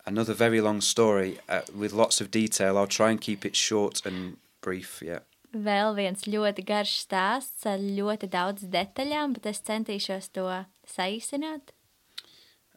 Another 0.05 0.33
very 0.33 0.59
long 0.59 0.81
story 0.81 1.37
uh, 1.47 1.61
with 1.73 1.93
lots 1.93 2.19
of 2.19 2.29
detail. 2.31 2.77
I'll 2.77 2.87
try 2.87 3.09
and 3.11 3.21
keep 3.21 3.45
it 3.45 3.55
short 3.55 4.05
and 4.05 4.37
brief. 4.61 5.01
Yeah. 5.01 5.23
Vēl 5.53 5.93
viens 5.95 6.25
ļoti 6.27 6.63
garš 6.65 6.95
stāsts 7.05 7.67
ar 7.69 7.79
ļoti 7.79 8.27
daudz 8.31 8.65
detaļām, 8.73 9.35
bet 9.37 9.47
es 9.51 9.61
centīšos 9.63 10.31
to 10.35 10.47
saīsināt. 10.89 11.71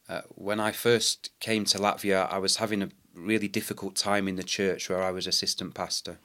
Uh, 0.08 0.20
when 0.34 0.60
I 0.60 0.72
first 0.72 1.30
came 1.40 1.64
to 1.66 1.78
Latvia, 1.78 2.30
I 2.30 2.38
was 2.38 2.56
having 2.56 2.82
a 2.82 2.90
really 3.14 3.48
difficult 3.48 3.96
time 3.96 4.28
in 4.28 4.36
the 4.36 4.44
church 4.44 4.88
where 4.88 5.02
I 5.02 5.10
was 5.10 5.26
assistant 5.26 5.74
pastor. 5.74 6.18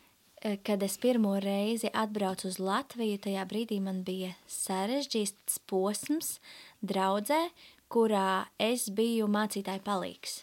Eh, 0.44 0.58
Kad 0.64 0.84
es 0.84 0.98
pirmo 0.98 1.40
reizi 1.40 1.90
atbraucu 1.94 2.46
uz 2.46 2.58
Latviju, 2.58 3.20
tajā 3.22 3.46
brīdī 3.46 3.80
man 3.82 4.04
bija 4.04 4.34
sarežģīts 4.50 5.60
posms 5.70 6.40
draudzē, 6.82 7.50
kurā 7.90 8.48
es 8.60 8.90
biju 8.90 9.28
mācītāja 9.30 9.84
palīgs. 9.86 10.42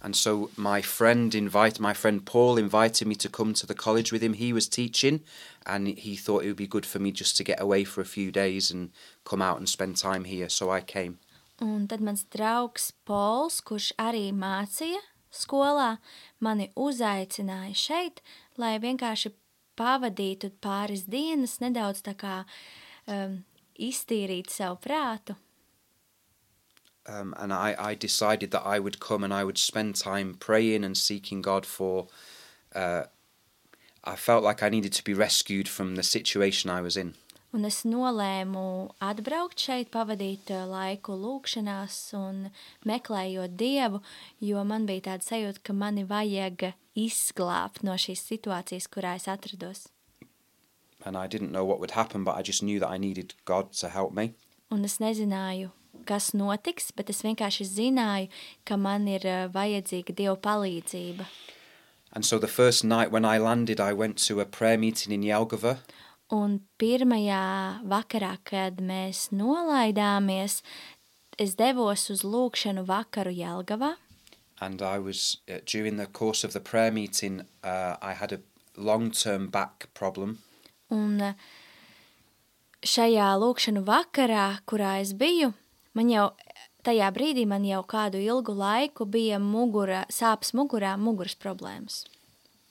And 0.00 0.16
so 0.16 0.50
my 0.56 0.82
friend 0.82 1.32
invite 1.34 1.78
my 1.78 1.92
friend 1.94 2.24
Paul 2.26 2.58
invited 2.58 3.06
me 3.06 3.14
to 3.16 3.28
come 3.28 3.54
to 3.54 3.66
the 3.66 3.74
college 3.74 4.10
with 4.10 4.20
him. 4.22 4.34
He 4.34 4.52
was 4.52 4.68
teaching, 4.68 5.20
and 5.64 5.86
he 5.86 6.16
thought 6.16 6.44
it 6.44 6.48
would 6.48 6.56
be 6.56 6.66
good 6.66 6.86
for 6.86 6.98
me 6.98 7.12
just 7.12 7.36
to 7.36 7.44
get 7.44 7.60
away 7.60 7.84
for 7.84 8.00
a 8.00 8.12
few 8.16 8.32
days 8.32 8.70
and 8.72 8.90
come 9.24 9.40
out 9.40 9.58
and 9.58 9.68
spend 9.68 9.96
time 9.96 10.24
here. 10.24 10.48
So 10.48 10.70
I 10.70 10.80
came. 10.80 11.18
Un 11.62 11.86
tad 11.86 12.02
mans 12.02 12.24
draugs 12.34 12.90
Pols, 13.06 13.60
kurš 13.62 13.92
arī 14.02 14.30
mācīja 14.34 14.98
skolā, 15.32 15.96
mani 16.42 16.72
uzaicināja 16.74 17.76
šeit, 17.78 18.18
lai 18.58 18.74
vienkārši 18.82 19.30
pavadītu 19.78 20.50
pāris 20.64 21.06
dienas, 21.06 21.60
nedaudz 21.62 22.02
tā 22.02 22.16
kā 22.18 22.42
um, 23.06 23.40
iztīrīt 23.78 24.50
savu 24.50 24.80
prātu. 24.82 25.38
Um, 27.06 27.34
and 27.38 27.52
I, 27.52 27.74
I 27.78 27.94
decided 27.94 28.50
that 28.52 28.62
I 28.64 28.78
would 28.78 29.00
come 29.00 29.24
and 29.24 29.34
I 29.34 29.42
would 29.44 29.58
spend 29.58 29.96
time 29.96 30.34
praying 30.34 30.84
and 30.84 30.96
seeking 30.96 31.42
God 31.42 31.66
for. 31.66 32.06
Uh, 32.74 33.04
I 34.04 34.16
felt 34.16 34.44
like 34.44 34.62
I 34.62 34.68
needed 34.68 34.92
to 34.94 35.04
be 35.04 35.14
rescued 35.14 35.68
from 35.68 35.94
the 35.94 36.02
situation 36.02 36.70
I 36.70 36.80
was 36.80 36.96
in. 36.96 37.14
Un 37.52 37.66
es 37.68 37.82
nolēmu 37.84 38.64
atbraukt 39.04 39.60
šeit, 39.60 39.90
pavadīt 39.92 40.48
uh, 40.54 40.62
laiku 40.64 41.12
lūkšanās 41.20 41.96
un 42.16 42.46
meklējot 42.88 43.58
dievu, 43.60 44.00
jo 44.40 44.62
man 44.64 44.86
bija 44.88 45.10
tāda 45.10 45.26
sajūta, 45.26 45.60
ka 45.68 45.76
mani 45.76 46.06
vajag 46.08 46.70
izglābt 46.96 47.84
no 47.84 47.92
šīs 48.00 48.24
situācijas, 48.30 48.88
kurā 48.88 49.18
es 49.20 49.28
atrados. 49.28 49.90
And 51.04 51.16
I 51.16 51.26
didn't 51.26 51.52
know 51.52 51.64
what 51.64 51.80
would 51.80 51.92
happen, 51.92 52.24
but 52.24 52.36
I 52.36 52.42
just 52.42 52.62
knew 52.62 52.78
that 52.80 52.88
I 52.88 52.96
needed 52.96 53.34
God 53.44 53.72
to 53.80 53.88
help 53.90 54.14
me. 54.14 54.32
Un 54.72 54.84
es 54.88 54.96
nezināju, 55.02 55.68
kas 56.08 56.32
notiks, 56.32 56.88
bet 56.96 57.10
es 57.12 57.20
vienkārši 57.20 57.66
zināju, 57.68 58.30
ka 58.64 58.78
man 58.80 59.04
ir 59.10 59.26
uh, 59.28 59.48
vajadzīga 59.52 60.16
dieva 60.16 60.38
palīdzība. 60.40 61.28
And 62.14 62.24
so 62.24 62.38
the 62.38 62.48
first 62.48 62.84
night 62.84 63.10
when 63.10 63.24
I 63.24 63.36
landed, 63.38 63.80
I 63.80 63.92
went 63.92 64.16
to 64.28 64.40
a 64.40 64.46
prayer 64.46 64.78
meeting 64.78 65.12
in 65.12 65.22
Jelgava. 65.22 65.78
Un 66.32 66.60
pirmajā 66.80 67.84
vakarā, 67.84 68.38
kad 68.48 68.78
mēs 68.80 69.26
nolaidāmies, 69.36 70.62
es 71.36 71.56
devos 71.58 72.08
uz 72.12 72.22
lūkšanu 72.24 72.86
vakaru 72.88 73.34
Jelgavā. 73.36 73.96
And 74.60 74.80
I 74.80 74.98
was, 74.98 75.38
uh, 75.50 75.58
during 75.66 75.96
the 75.96 76.06
course 76.06 76.44
of 76.44 76.52
the 76.54 76.60
prayer 76.60 76.92
meeting, 76.92 77.42
uh, 77.62 77.96
I 78.00 78.14
had 78.14 78.32
a 78.32 78.40
long 78.76 79.10
term 79.10 79.48
back 79.50 79.88
problem. 79.92 80.38
Un 80.88 81.20
uh, 81.20 81.34
šajā 82.80 83.28
lūkšanu 83.42 83.82
vakarā, 83.84 84.62
kurā 84.64 85.00
es 85.02 85.12
biju, 85.12 85.52
man 85.92 86.08
jau 86.08 86.30
tajā 86.86 87.10
brīdī 87.12 87.44
man 87.46 87.66
jau 87.66 87.82
kādu 87.84 88.22
ilgu 88.22 88.54
laiku 88.56 89.04
bija 89.04 89.38
mugura, 89.42 90.06
sāpes 90.08 90.54
mugurā, 90.56 90.96
muguras 90.96 91.36
problēmas. 91.36 92.06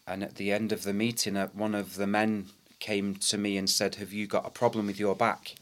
And 0.08 0.24
at 0.24 0.36
the 0.36 0.52
end 0.52 0.72
of 0.72 0.82
the 0.82 0.94
meeting, 0.94 1.38
uh, 1.38 1.50
one 1.54 1.76
of 1.76 1.96
the 1.96 2.08
men 2.08 2.50
came 2.82 3.16
to 3.30 3.38
me 3.38 3.58
and 3.58 3.70
said, 3.70 3.96
Have 3.96 4.12
you 4.12 4.28
got 4.28 4.46
a 4.46 4.50
problem 4.50 4.88
with 4.88 5.00
your 5.00 5.16
back? 5.16 5.56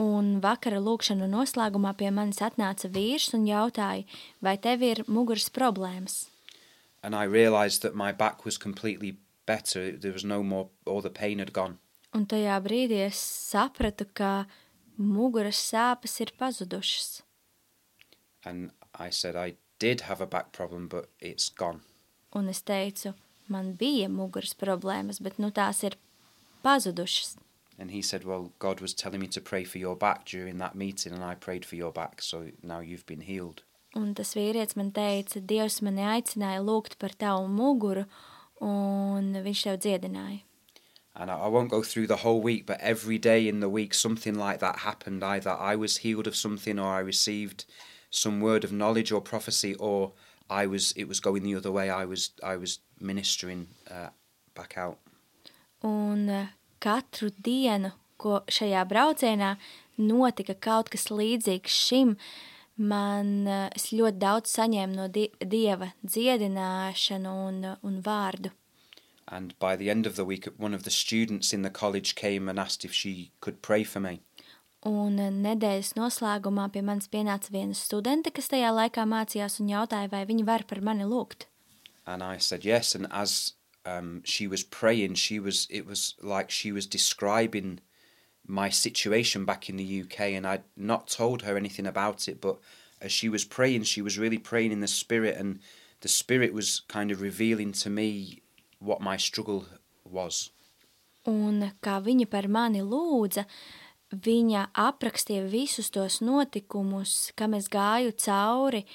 Un 0.00 0.40
vakara 0.40 0.78
lūkšanu 0.80 1.26
noslēgumā 1.28 1.92
pie 1.98 2.08
manis 2.14 2.40
atnāca 2.46 2.88
vīrs 2.88 3.34
un 3.36 3.44
jautāja, 3.44 4.06
vai 4.40 4.56
tev 4.56 4.86
ir 4.86 5.02
muguras 5.06 5.50
problēmas? 5.52 6.30
And 7.02 7.14
I 7.14 7.24
realised 7.24 7.82
that 7.82 7.94
my 7.94 8.12
back 8.12 8.46
was 8.46 8.56
completely 8.56 9.18
better. 9.44 9.92
There 9.92 10.12
was 10.12 10.24
no 10.24 10.42
more, 10.42 10.68
all 10.86 11.02
the 11.02 11.10
pain 11.10 11.38
had 11.38 11.52
gone. 11.52 11.78
Un 12.14 12.26
tajā 12.26 12.56
brīdī 12.64 13.04
es 13.04 13.20
sapratu, 13.20 14.06
ka 14.14 14.46
muguras 14.96 15.60
sāpes 15.60 16.16
ir 16.20 16.32
pazudušas. 16.38 17.22
And 18.44 18.70
I 18.94 19.10
said, 19.10 19.36
I 19.36 19.56
did 19.78 20.02
have 20.02 20.20
a 20.20 20.26
back 20.26 20.52
problem, 20.52 20.88
but 20.88 21.10
it's 21.20 21.50
gone. 21.50 21.80
Un 22.32 22.48
es 22.48 22.62
teicu, 22.62 23.14
man 23.48 23.74
bija 23.76 24.08
muguras 24.08 24.54
problēmas, 24.56 25.20
bet 25.20 25.38
nu 25.38 25.50
tās 25.50 25.84
ir 25.84 25.96
pazudušas. 26.62 27.36
And 27.78 27.90
he 27.90 28.02
said, 28.02 28.24
Well, 28.24 28.52
God 28.58 28.80
was 28.80 28.92
telling 28.92 29.20
me 29.20 29.26
to 29.28 29.40
pray 29.40 29.64
for 29.64 29.78
your 29.78 29.96
back 29.96 30.26
during 30.26 30.58
that 30.58 30.74
meeting, 30.74 31.14
and 31.14 31.24
I 31.24 31.34
prayed 31.34 31.64
for 31.64 31.76
your 31.76 31.92
back, 31.92 32.20
so 32.20 32.48
now 32.62 32.80
you've 32.80 33.06
been 33.06 33.22
healed. 33.22 33.62
Un 33.96 34.14
tas 34.14 34.34
vīrietis 34.34 34.76
man 34.76 34.92
teica, 34.92 35.40
Dievs 35.40 35.80
mani 35.82 36.02
aicināja 36.02 36.60
lūgt 36.62 36.98
par 36.98 37.16
tavu 37.18 37.48
muguru, 37.48 38.04
un 38.60 39.32
viņš 39.32 39.62
tev 39.64 39.80
dziedināja. 39.80 40.42
And 41.16 41.30
I, 41.30 41.48
won't 41.48 41.70
go 41.70 41.82
through 41.82 42.06
the 42.06 42.18
whole 42.18 42.40
week, 42.40 42.66
but 42.66 42.80
every 42.80 43.18
day 43.18 43.48
in 43.48 43.58
the 43.60 43.68
week, 43.68 43.94
something 43.94 44.36
like 44.36 44.60
that 44.60 44.78
happened. 44.80 45.24
Either 45.24 45.50
I 45.50 45.74
was 45.74 45.98
healed 45.98 46.28
of 46.28 46.36
something 46.36 46.78
or 46.78 46.86
I 46.86 47.00
received 47.00 47.64
some 48.10 48.40
word 48.40 48.62
of 48.62 48.72
knowledge 48.72 49.10
or 49.10 49.20
prophecy, 49.20 49.74
or 49.74 50.12
I 50.48 50.66
was 50.66 50.92
it 50.92 51.08
was 51.08 51.18
going 51.18 51.42
the 51.42 51.56
other 51.56 51.72
way. 51.72 51.90
I 51.90 52.04
was 52.04 52.30
I 52.44 52.56
was 52.56 52.78
ministering 53.00 53.68
uh, 53.90 54.10
back 54.54 54.78
out. 54.78 54.98
Un 55.86 56.28
eh, 56.28 56.52
katru 56.82 57.30
dienu, 57.40 57.92
ko 58.20 58.42
šajā 58.52 58.84
braucienā 58.88 59.54
notika 60.00 60.54
kaut 60.54 60.90
kas 60.92 61.08
līdzīgs 61.08 61.76
šim, 61.88 62.14
man 62.76 63.46
eh, 63.48 63.68
es 63.76 63.90
ļoti 63.96 64.20
daudz 64.20 64.52
saņēmu 64.58 64.98
no 64.98 65.08
di 65.08 65.28
Dieva 65.40 65.92
dziedināšanu 66.04 67.36
un, 67.48 67.62
un 67.80 68.00
vārdu. 68.04 68.52
And 69.30 69.54
by 69.60 69.76
the 69.76 69.90
end 69.90 70.06
of 70.06 70.16
the 70.16 70.24
week, 70.24 70.48
one 70.58 70.74
of 70.74 70.82
the 70.82 70.90
students 70.90 71.52
in 71.52 71.62
the 71.62 71.70
college 71.70 72.16
came 72.16 72.48
and 72.48 72.58
asked 72.58 72.84
if 72.84 72.92
she 72.92 73.30
could 73.40 73.62
pray 73.62 73.84
for 73.84 74.00
me. 74.00 74.20
Un 74.84 75.18
eh, 75.20 75.30
nedēļas 75.32 75.94
noslēgumā 75.96 76.70
pie 76.72 76.82
manis 76.84 77.08
pienāca 77.08 77.52
viena 77.52 77.76
studente, 77.76 78.32
kas 78.32 78.52
tajā 78.52 78.72
laikā 78.72 79.04
mācījās 79.08 79.60
un 79.60 79.72
jautāja, 79.72 80.12
vai 80.12 80.26
viņa 80.28 80.44
var 80.48 80.64
par 80.68 80.80
mani 80.84 81.08
lūgt. 81.08 81.48
And 82.06 82.22
I 82.22 82.38
said 82.38 82.64
yes. 82.64 82.94
And 82.94 83.06
as 83.12 83.54
um, 83.84 84.22
she 84.24 84.46
was 84.46 84.62
praying, 84.62 85.14
she 85.14 85.38
was 85.38 85.66
it 85.70 85.86
was 85.86 86.14
like 86.22 86.50
she 86.50 86.72
was 86.72 86.86
describing 86.86 87.80
my 88.46 88.68
situation 88.68 89.44
back 89.44 89.68
in 89.68 89.76
the 89.76 90.02
UK, 90.02 90.20
and 90.20 90.46
I'd 90.46 90.64
not 90.76 91.08
told 91.08 91.42
her 91.42 91.56
anything 91.56 91.86
about 91.86 92.28
it. 92.28 92.40
But 92.40 92.58
as 93.00 93.12
she 93.12 93.28
was 93.28 93.44
praying, 93.44 93.84
she 93.84 94.02
was 94.02 94.18
really 94.18 94.38
praying 94.38 94.72
in 94.72 94.80
the 94.80 94.88
spirit, 94.88 95.36
and 95.36 95.60
the 96.00 96.08
spirit 96.08 96.52
was 96.52 96.82
kind 96.88 97.10
of 97.10 97.20
revealing 97.20 97.72
to 97.72 97.90
me 97.90 98.42
what 98.78 99.00
my 99.00 99.16
struggle 99.16 99.66
was. 100.04 100.50
Un 101.28 101.60
kā 101.84 102.00
viņa 102.00 102.26
par 102.32 102.48
mani 102.48 102.80
lūdza, 102.80 103.44
viņa 104.10 104.70
aprakstīja 104.74 105.44
visus 105.52 105.90
tos 105.92 106.20
notikumus, 106.24 107.30
kam 107.36 107.54
es 107.54 107.68
gāju 107.68 108.14
cauri 108.16 108.86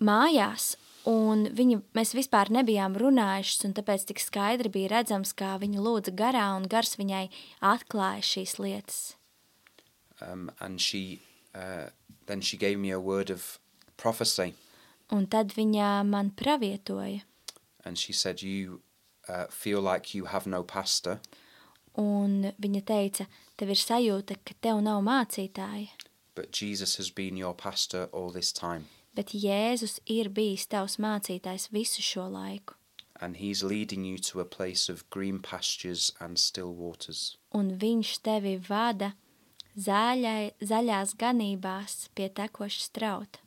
mājās, 0.00 0.74
un 1.06 1.46
viņa, 1.56 1.80
mēs 1.96 2.14
vispār 2.16 2.50
nebijām 2.54 2.96
runājušas, 2.98 3.64
un 3.68 3.74
tāpēc 3.78 4.06
tik 4.08 4.22
skaidri 4.22 4.72
bija 4.72 4.92
redzams, 4.96 5.32
kā 5.36 5.56
viņa 5.62 5.82
lūdza 5.82 6.14
garā, 6.16 6.48
un 6.58 6.66
gars 6.70 6.96
viņai 6.98 7.28
atklāja 7.62 8.24
šīs 8.26 8.58
lietas. 8.62 9.00
Um, 10.20 10.50
and 10.60 10.80
she 10.80 11.20
uh, 11.54 11.90
then 12.26 12.40
she 12.40 12.56
gave 12.56 12.78
me 12.78 12.90
a 12.90 13.00
word 13.00 13.30
of 13.30 13.58
prophecy, 13.96 14.54
Un 15.12 15.28
tad 15.30 15.52
viņa 15.54 16.02
man 16.02 16.32
pravietoja, 16.34 17.22
and 17.84 17.96
she 17.96 18.12
said, 18.12 18.42
"You 18.42 18.80
uh, 19.28 19.46
feel 19.50 19.80
like 19.80 20.14
you 20.14 20.24
have 20.24 20.46
no 20.46 20.64
pastor." 20.64 21.20
un 21.96 22.52
viņa 22.60 22.82
teica, 22.84 23.26
tev 23.56 23.72
ir 23.72 23.80
sajūta, 23.80 24.36
ka 24.44 24.56
tev 24.60 24.82
nav 24.84 25.02
mācītāja, 25.06 25.88
But 26.36 26.52
Jesus 26.52 26.96
has 26.96 27.08
been 27.08 27.38
your 27.38 27.54
pastor 27.54 28.10
all 28.12 28.30
this 28.30 28.52
time, 28.52 28.88
bet 29.16 29.34
Jēzus 29.34 29.98
ir 30.06 30.28
bijis 30.28 30.66
tavs 30.70 30.98
mācītājs 31.02 31.70
visu 31.72 32.04
šo 32.04 32.28
laiku, 32.30 32.76
and 33.20 33.36
he's 33.36 33.62
leading 33.64 34.04
you 34.04 34.18
to 34.18 34.40
a 34.40 34.44
place 34.44 34.88
of 34.92 35.08
green 35.10 35.38
pastures 35.40 36.12
and 36.20 36.38
still 36.38 36.74
waters. 36.74 37.36
un 37.52 37.72
viņš 37.80 38.18
tevi 38.22 38.58
vada 38.68 39.14
zaļai, 39.76 40.52
zaļās 40.60 41.16
ganībās 41.20 42.08
pie 42.14 42.28
tekošas 42.28 42.92
trauta. 42.92 43.40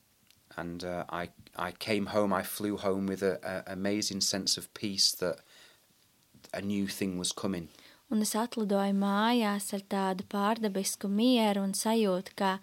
And 0.57 0.83
uh, 0.83 1.05
I, 1.09 1.29
I 1.55 1.71
came 1.71 2.07
home, 2.07 2.33
I 2.33 2.43
flew 2.43 2.77
home 2.77 3.07
with 3.07 3.23
an 3.23 3.63
amazing 3.67 4.21
sense 4.21 4.57
of 4.57 4.73
peace 4.73 5.11
that 5.21 5.39
a 6.53 6.61
new 6.61 6.87
thing 6.87 7.17
was 7.17 7.31
coming. 7.31 7.69
Un 8.09 8.23
es 8.25 8.33
atlidoju 8.33 8.95
mājās 8.97 9.69
ar 9.77 9.83
tādu 9.85 10.25
pārdabisku 10.33 11.07
mieru 11.07 11.61
un 11.61 11.75
sajūtu, 11.77 12.33
ka 12.35 12.57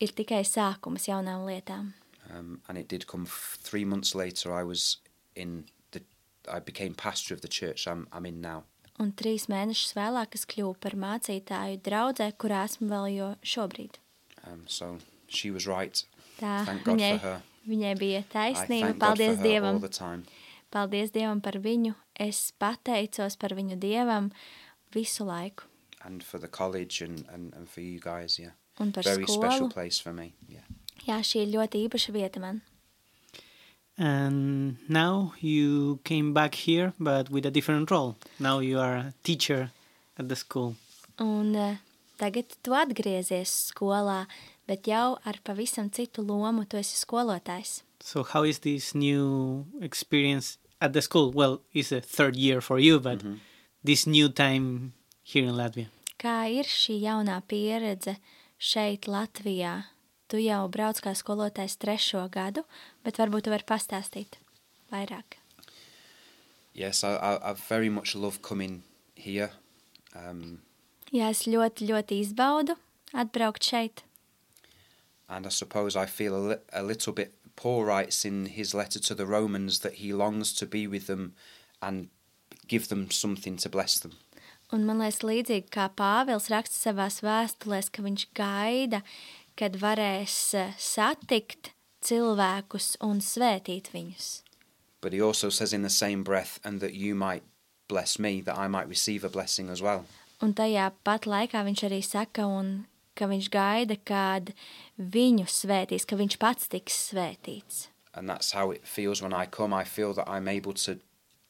ir 0.00 0.12
tikai 0.16 0.42
sākums 0.44 1.08
jaunām 1.08 1.46
lietām. 1.48 1.92
Um, 2.30 2.60
and 2.68 2.78
it 2.78 2.88
did 2.88 3.06
come 3.06 3.26
three 3.26 3.84
months 3.84 4.14
later. 4.14 4.52
I 4.52 4.62
was 4.62 4.98
in 5.36 5.66
the, 5.92 6.02
I 6.50 6.58
became 6.60 6.94
pastor 6.94 7.34
of 7.34 7.42
the 7.42 7.48
church 7.48 7.86
I'm, 7.86 8.08
I'm 8.12 8.26
in 8.26 8.40
now. 8.40 8.64
Un 9.02 9.10
trīs 9.18 9.48
mēnešus 9.50 9.96
vēlāk 9.96 10.36
es 10.38 10.44
kļuvu 10.46 10.76
par 10.80 10.94
mācītāju 10.94 11.80
draudzē, 11.82 12.28
kurā 12.38 12.62
esmu 12.68 12.86
vēl 12.92 13.08
jo 13.16 13.30
šobrīd. 13.42 13.98
Um, 14.46 14.62
so 14.66 14.98
she 15.26 15.50
was 15.50 15.66
right. 15.66 16.04
Tā 16.38 16.62
Thank 16.64 16.84
God 16.84 16.94
viņai, 16.94 17.12
for 17.18 17.26
her. 17.26 17.42
viņai 17.66 17.94
bija 17.98 18.22
taisnība. 18.30 18.94
Paldies 19.02 19.42
Dievam! 19.42 19.80
the 19.82 19.90
time. 19.90 20.24
Paldies 20.70 21.10
Dievam 21.14 21.42
par 21.42 21.58
viņu! 21.58 21.94
Es 22.14 22.52
pateicos 22.58 23.36
par 23.36 23.56
viņu 23.58 23.80
Dievam 23.82 24.30
visu 24.94 25.26
laiku. 25.26 25.66
And 26.04 26.22
for 26.22 26.38
the 26.38 26.48
college 26.48 27.02
and, 27.02 27.24
and, 27.32 27.52
and 27.54 27.68
for 27.68 27.80
you 27.80 27.98
guys, 27.98 28.38
yeah. 28.38 28.54
Un 28.80 28.90
par 28.92 29.04
Very 29.04 29.26
special 29.26 29.68
skolu. 29.68 29.72
place 29.74 29.98
for 30.00 30.12
me, 30.12 30.32
yeah. 30.48 30.64
Jā, 31.06 31.20
šī 31.22 31.44
ir 31.44 31.52
ļoti 31.54 31.84
īpaša 31.88 32.12
vieta 32.12 32.40
man. 32.40 32.62
And 33.96 34.78
now 34.88 35.34
you 35.40 36.00
came 36.02 36.32
back 36.34 36.54
here, 36.66 36.92
but 36.98 37.30
with 37.30 37.46
a 37.46 37.50
different 37.50 37.90
role. 37.90 38.16
Now 38.40 38.58
you 38.58 38.80
are 38.80 38.96
a 38.96 39.14
teacher 39.22 39.70
at 40.18 40.28
the 40.28 40.34
school. 40.36 40.74
Un 41.20 41.54
eh, 41.54 41.76
tagad 42.18 42.56
tu 42.62 42.74
atgriezies 42.74 43.70
skolā, 43.70 44.26
bet 44.66 44.82
jau 44.90 45.18
ar 45.24 45.38
pavisam 45.44 45.90
citu 45.94 46.26
lomu. 46.26 46.66
Tu 46.66 46.76
esi 46.76 46.98
skolotājs. 46.98 47.82
So 48.00 48.24
how 48.24 48.42
is 48.42 48.58
this 48.60 48.94
new 48.94 49.66
experience 49.80 50.58
at 50.80 50.92
the 50.92 51.00
school? 51.02 51.30
Well, 51.30 51.60
it's 51.72 51.92
a 51.92 52.00
third 52.00 52.34
year 52.34 52.60
for 52.60 52.80
you, 52.80 52.98
but 52.98 53.22
this 53.84 54.06
new 54.06 54.28
time 54.28 54.94
here 55.22 55.44
in 55.46 55.54
Latvia. 55.54 55.86
Kā 56.18 56.50
ir 56.50 56.64
šī 56.64 56.98
jaunā 57.04 57.38
pieredze 57.46 58.16
šeit, 58.64 59.08
Latvijā? 59.10 59.74
Tu 60.32 60.40
jau 60.46 60.62
brauc 60.72 60.98
kā 61.04 61.12
skolotājs 61.14 61.76
trešo 61.82 62.24
gadu, 62.32 62.64
bet 63.04 63.18
varbūt 63.20 63.44
tu 63.46 63.52
vari 63.52 63.66
pastāstīt 63.68 64.38
vairāk. 64.92 65.36
Yes, 66.74 67.04
I, 67.04 67.12
I, 67.14 67.50
I 67.50 67.54
very 67.68 67.88
much 67.90 68.14
love 68.16 68.40
coming 68.42 68.82
here. 69.14 69.50
Um, 70.16 70.62
Jā, 71.14 71.28
es 71.30 71.44
ļoti, 71.46 71.86
ļoti 71.92 72.18
izbaudu 72.24 72.74
atbraukt 73.14 73.62
šeit. 73.62 74.02
and 75.28 75.46
I 75.46 75.48
suppose 75.50 75.96
I 75.96 76.06
feel 76.06 76.34
a, 76.36 76.42
li- 76.48 76.64
a 76.72 76.82
little 76.82 77.12
bit. 77.12 77.32
Paul 77.56 77.84
writes 77.84 78.24
in 78.24 78.46
his 78.46 78.74
letter 78.74 78.98
to 78.98 79.14
the 79.14 79.26
Romans 79.26 79.78
that 79.80 79.94
he 79.94 80.12
longs 80.12 80.52
to 80.54 80.66
be 80.66 80.86
with 80.88 81.06
them 81.06 81.34
and 81.80 82.08
give 82.66 82.88
them 82.88 83.10
something 83.10 83.56
to 83.58 83.68
bless 83.68 83.98
them. 84.00 84.12
Un 84.74 84.82
man 84.88 84.98
liekas, 84.98 85.22
līdzīgi 85.22 85.70
kā 85.70 85.86
Pāvils 85.94 86.48
raksta 86.50 86.74
savās 86.88 87.20
vēstulēs, 87.22 87.92
ka 87.94 88.02
viņš 88.02 88.26
gaida, 88.34 89.04
kad 89.54 89.76
varēs 89.78 90.38
eh, 90.58 90.72
satikt 90.80 91.70
cilvēkus 92.02 92.96
un 93.06 93.22
svētīt 93.22 93.92
viņus. 93.94 94.42
But 95.00 95.12
he 95.12 95.20
also 95.20 95.50
says 95.50 95.72
in 95.72 95.82
the 95.82 95.92
same 95.92 96.24
breath, 96.24 96.58
and 96.64 96.80
that 96.80 96.94
you 96.94 97.14
might 97.14 97.44
bless 97.88 98.18
me, 98.18 98.40
that 98.40 98.58
I 98.58 98.66
might 98.66 98.88
receive 98.88 99.22
a 99.22 99.28
blessing 99.28 99.70
as 99.70 99.82
well. 99.82 100.06
Un 100.42 100.54
tajā 100.58 100.90
pat 101.06 101.28
laikā 101.28 101.62
viņš 101.62 101.84
arī 101.86 102.00
saka, 102.02 102.48
un, 102.48 102.86
ka 103.14 103.28
viņš 103.30 103.50
gaida, 103.54 103.96
kad 104.02 104.50
viņu 104.98 105.46
svētīs, 105.46 106.08
ka 106.08 106.18
viņš 106.18 106.38
pats 106.40 106.68
tiks 106.72 106.96
svētīts. 107.12 107.88
And 108.14 108.28
that's 108.28 108.52
how 108.52 108.72
it 108.72 108.86
feels 108.86 109.22
when 109.22 109.32
I 109.32 109.46
come. 109.46 109.72
I 109.72 109.84
feel 109.84 110.14
that 110.14 110.28
I'm 110.28 110.48
able 110.48 110.74
to 110.84 110.98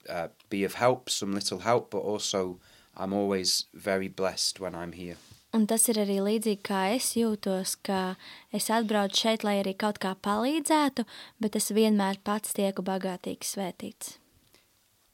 uh, 0.09 0.29
be 0.51 0.65
of 0.65 0.75
help, 0.75 1.09
some 1.09 1.33
little 1.33 1.61
help, 1.61 1.91
but 1.91 2.01
also 2.01 2.61
I'm 2.97 3.13
always 3.13 3.67
very 3.75 4.09
blessed 4.09 4.61
when 4.61 4.75
I'm 4.75 4.93
here. 4.93 5.17
Un 5.55 5.69
tas 5.71 5.85
ir 5.87 6.01
arī 6.03 6.17
līdzīgi, 6.19 6.63
kā 6.67 6.81
es 6.97 7.13
jūtos, 7.15 7.77
ka 7.87 8.17
es 8.51 8.67
atbraucu 8.75 9.21
šeit, 9.21 9.45
lai 9.47 9.61
arī 9.61 9.77
kaut 9.79 10.01
kā 10.03 10.17
palīdzētu, 10.19 11.05
bet 11.39 11.55
es 11.55 11.71
vienmēr 11.71 12.19
pats 12.27 12.57
tieku 12.57 12.83
bagātīgi 12.83 13.47
svētīts. 13.47 14.17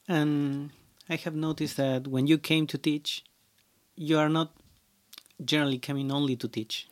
And 0.08 0.70
I 1.10 1.16
have 1.16 1.36
noticed 1.36 1.76
that 1.76 2.08
when 2.08 2.26
you 2.26 2.38
came 2.38 2.66
to 2.68 2.78
teach, 2.78 3.22
you 3.96 4.18
are 4.18 4.30
not 4.30 4.56
generally 5.44 5.78
coming 5.78 6.10
only 6.10 6.36
to 6.36 6.48
teach. 6.48 6.86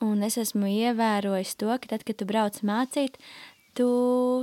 Un 0.00 0.22
es 0.22 0.36
esmu 0.38 0.70
ievērojis 0.70 1.56
to, 1.58 1.74
ka 1.80 1.90
tad, 1.90 2.06
kad 2.06 2.20
tu 2.20 2.26
brauc 2.28 2.60
mācīt, 2.62 3.18
tu 3.74 3.88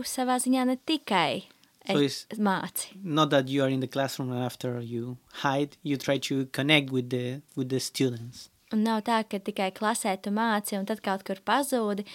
savā 0.04 0.36
ziņā 0.44 0.68
ne 0.68 0.78
tikai 0.84 1.46
So 1.88 1.94
ej- 2.00 2.06
it's- 2.06 2.40
māci. 2.40 2.88
Not 3.04 3.30
that 3.32 3.48
you 3.50 3.64
are 3.64 3.70
in 3.70 3.82
the 3.82 3.88
classroom 3.88 4.32
and 4.32 4.44
after 4.44 4.80
you 4.80 5.18
hide, 5.44 5.78
you 5.84 5.98
try 5.98 6.18
to 6.30 6.46
connect 6.48 6.92
with 6.92 7.10
the 7.10 7.42
with 7.56 7.70
the 7.70 7.80
students. 7.80 8.50
Un 8.72 8.84
nav 8.84 9.04
tā, 9.04 9.24
ka 9.30 9.38
tikai 9.38 9.72
klasē 9.74 10.16
tu 10.22 10.32
māci 10.32 10.78
un 10.80 10.86
tad 10.86 11.02
kaut 11.04 11.24
kur 11.24 11.36
pazūdi. 11.46 12.06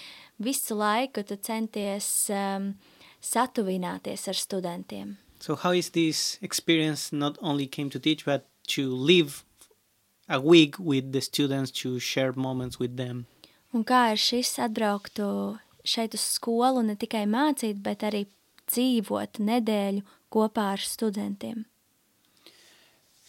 Visu 0.40 0.74
laiku 0.74 1.22
tu 1.26 1.36
centies 1.36 2.30
um, 2.30 2.74
satuvināties 3.22 4.26
ar 4.28 4.34
studentiem. 4.34 5.16
So 5.40 5.54
how 5.54 5.72
is 5.72 5.90
this 5.90 6.38
experience 6.42 7.12
not 7.12 7.38
only 7.40 7.66
came 7.66 7.90
to 7.90 7.98
teach 8.00 8.24
but 8.24 8.46
to 8.74 8.90
live 8.90 9.44
a 10.28 10.40
week 10.40 10.78
with 10.78 11.12
the 11.12 11.20
students 11.20 11.70
to 11.82 11.98
share 12.00 12.32
moments 12.32 12.78
with 12.78 12.96
them? 12.96 13.26
Un 13.72 13.84
kā 13.84 14.12
ir 14.12 14.16
šis 14.18 14.56
atbrauktu 14.58 15.58
šeit 15.84 16.14
uz 16.14 16.24
skolu 16.38 16.82
ne 16.84 16.96
tikai 16.96 17.26
mācīt, 17.28 17.82
bet 17.82 18.00
arī 18.02 18.26
dzīvot 18.68 19.40
nedēļu 19.40 20.04
kopā 20.32 20.72
ar 20.76 20.84
studentiem? 20.84 21.66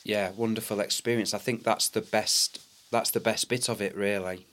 Yeah, 0.05 0.31
wonderful 0.37 0.79
experience. 0.79 1.33
I 1.33 1.39
think 1.39 1.63
that's 1.63 1.89
the 1.89 2.01
best. 2.01 2.61
That's 2.91 3.11
the 3.11 3.19
best 3.19 3.49
bit 3.49 3.69
of 3.69 3.81
it, 3.81 3.95
really. 3.95 4.45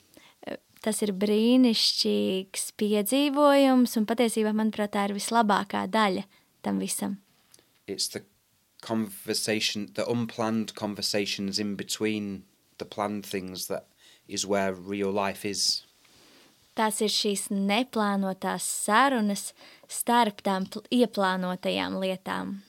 tas 0.87 1.01
ir 1.03 1.13
brīnišķīgs 1.19 2.71
piedzīvojums, 2.79 3.95
un 3.99 4.07
patiesībā, 4.09 4.53
manuprāt, 4.55 4.93
tā 4.95 5.07
ir 5.09 5.15
vislabākā 5.17 5.85
daļa 5.91 6.23
tam 6.65 6.79
visam. 6.79 7.17
It's 7.87 8.07
the 8.13 8.23
conversation, 8.81 9.89
the 9.95 10.05
unplanned 10.07 10.75
conversations 10.75 11.59
in 11.59 11.75
between 11.75 12.43
the 12.77 12.85
planned 12.85 13.25
things 13.25 13.67
that 13.67 13.87
is 14.27 14.45
where 14.45 14.73
real 14.73 15.11
life 15.11 15.45
is. 15.45 15.86
Tās 16.77 17.01
ir 17.01 17.09
šīs 17.09 17.47
neplānotās 17.49 18.65
sarunas 18.85 19.51
starp 19.89 20.43
tām 20.45 20.67
pl- 20.69 20.85
ieplānotajām 20.93 21.97
lietām. 22.03 22.59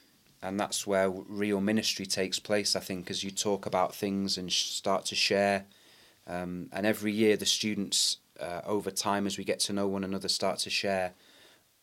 And 0.40 0.58
that's 0.58 0.86
where 0.86 1.10
real 1.10 1.60
ministry 1.60 2.06
takes 2.06 2.38
place, 2.38 2.76
I 2.76 2.80
think, 2.80 3.10
as 3.10 3.24
you 3.24 3.30
talk 3.30 3.66
about 3.66 3.94
things 3.94 4.38
and 4.38 4.52
start 4.52 5.04
to 5.06 5.16
share. 5.16 5.64
Um, 6.26 6.68
and 6.72 6.86
every 6.86 7.12
year, 7.12 7.36
the 7.36 7.46
students, 7.46 8.18
uh, 8.40 8.60
over 8.64 8.90
time, 8.90 9.26
as 9.26 9.36
we 9.36 9.44
get 9.44 9.58
to 9.60 9.72
know 9.72 9.88
one 9.88 10.04
another, 10.04 10.28
start 10.28 10.58
to 10.60 10.70
share 10.70 11.12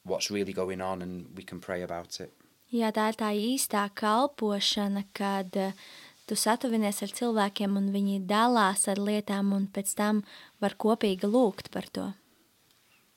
what's 0.03 0.31
really 0.31 0.53
going 0.53 0.81
on 0.81 1.01
and 1.01 1.27
we 1.35 1.43
can 1.43 1.59
pray 1.59 1.81
about 1.81 2.19
it. 2.19 2.31
Jā, 2.73 2.89
tā 2.91 3.11
ir 3.11 3.17
tā 3.19 3.29
īstā 3.37 3.85
kalpošana, 3.93 5.05
kad 5.15 5.53
eh, 5.55 5.75
tu 6.25 6.35
satuvinies 6.35 7.01
ar 7.05 7.13
cilvēkiem 7.15 7.77
un 7.77 7.89
viņi 7.93 8.21
dalās 8.29 8.87
ar 8.91 9.01
lietām 9.01 9.53
un 9.55 9.67
pēc 9.67 9.95
tam 9.97 10.23
var 10.61 10.77
kopīgi 10.77 11.29
lūgt 11.29 11.71
par 11.71 11.89
to. 11.91 12.13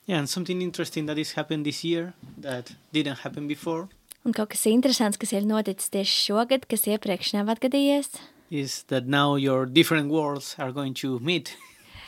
Yeah, 0.06 0.20
and 0.20 0.28
something 0.28 0.62
interesting 0.62 1.06
that 1.06 1.18
is 1.18 1.32
happened 1.32 1.66
this 1.66 1.84
year 1.84 2.14
that 2.40 2.72
didn't 2.92 3.18
happen 3.24 3.46
before 3.46 3.88
Un 4.26 4.34
kaut 4.34 4.50
kas 4.52 4.66
interesants, 4.68 5.16
kas 5.16 5.30
ir 5.32 5.46
noticis 5.46 5.92
tieši 5.94 6.16
šogad, 6.26 6.66
kas 6.68 6.88
iepriekš 6.90 7.30
nav 7.36 7.48
atgadījies, 7.54 8.18
is 8.50 8.82
that 8.88 9.06
now 9.06 9.36
your 9.36 9.64
different 9.64 10.10
worlds 10.10 10.54
are 10.58 10.72
going 10.72 10.94
to 10.94 11.18
meet. 11.20 11.54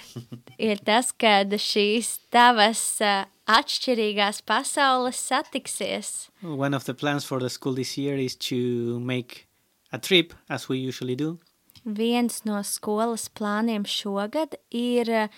ir 0.59 0.83
tas, 0.85 1.13
ka 1.13 1.45
šīs 1.47 2.19
tavas 2.35 2.83
eh, 3.01 3.25
atšķirīgās 3.47 4.43
pasaules 4.45 5.21
satiksies. 5.31 6.29
One 6.43 6.75
of 6.75 6.85
the 6.85 6.95
plans 6.95 7.25
for 7.25 7.41
the 7.41 7.49
school 7.49 7.75
this 7.75 7.97
year 7.97 8.17
is 8.19 8.37
to 8.51 8.99
make 9.01 9.47
a 9.93 9.99
trip, 9.99 10.35
as 10.49 10.69
we 10.69 10.79
usually 10.79 11.17
do, 11.17 11.39
Viens 11.85 12.45
no 12.45 12.61
skolas 12.61 13.31
plāniem 13.33 13.87
šogad 13.89 14.59
ir 14.71 15.09
eh, 15.09 15.29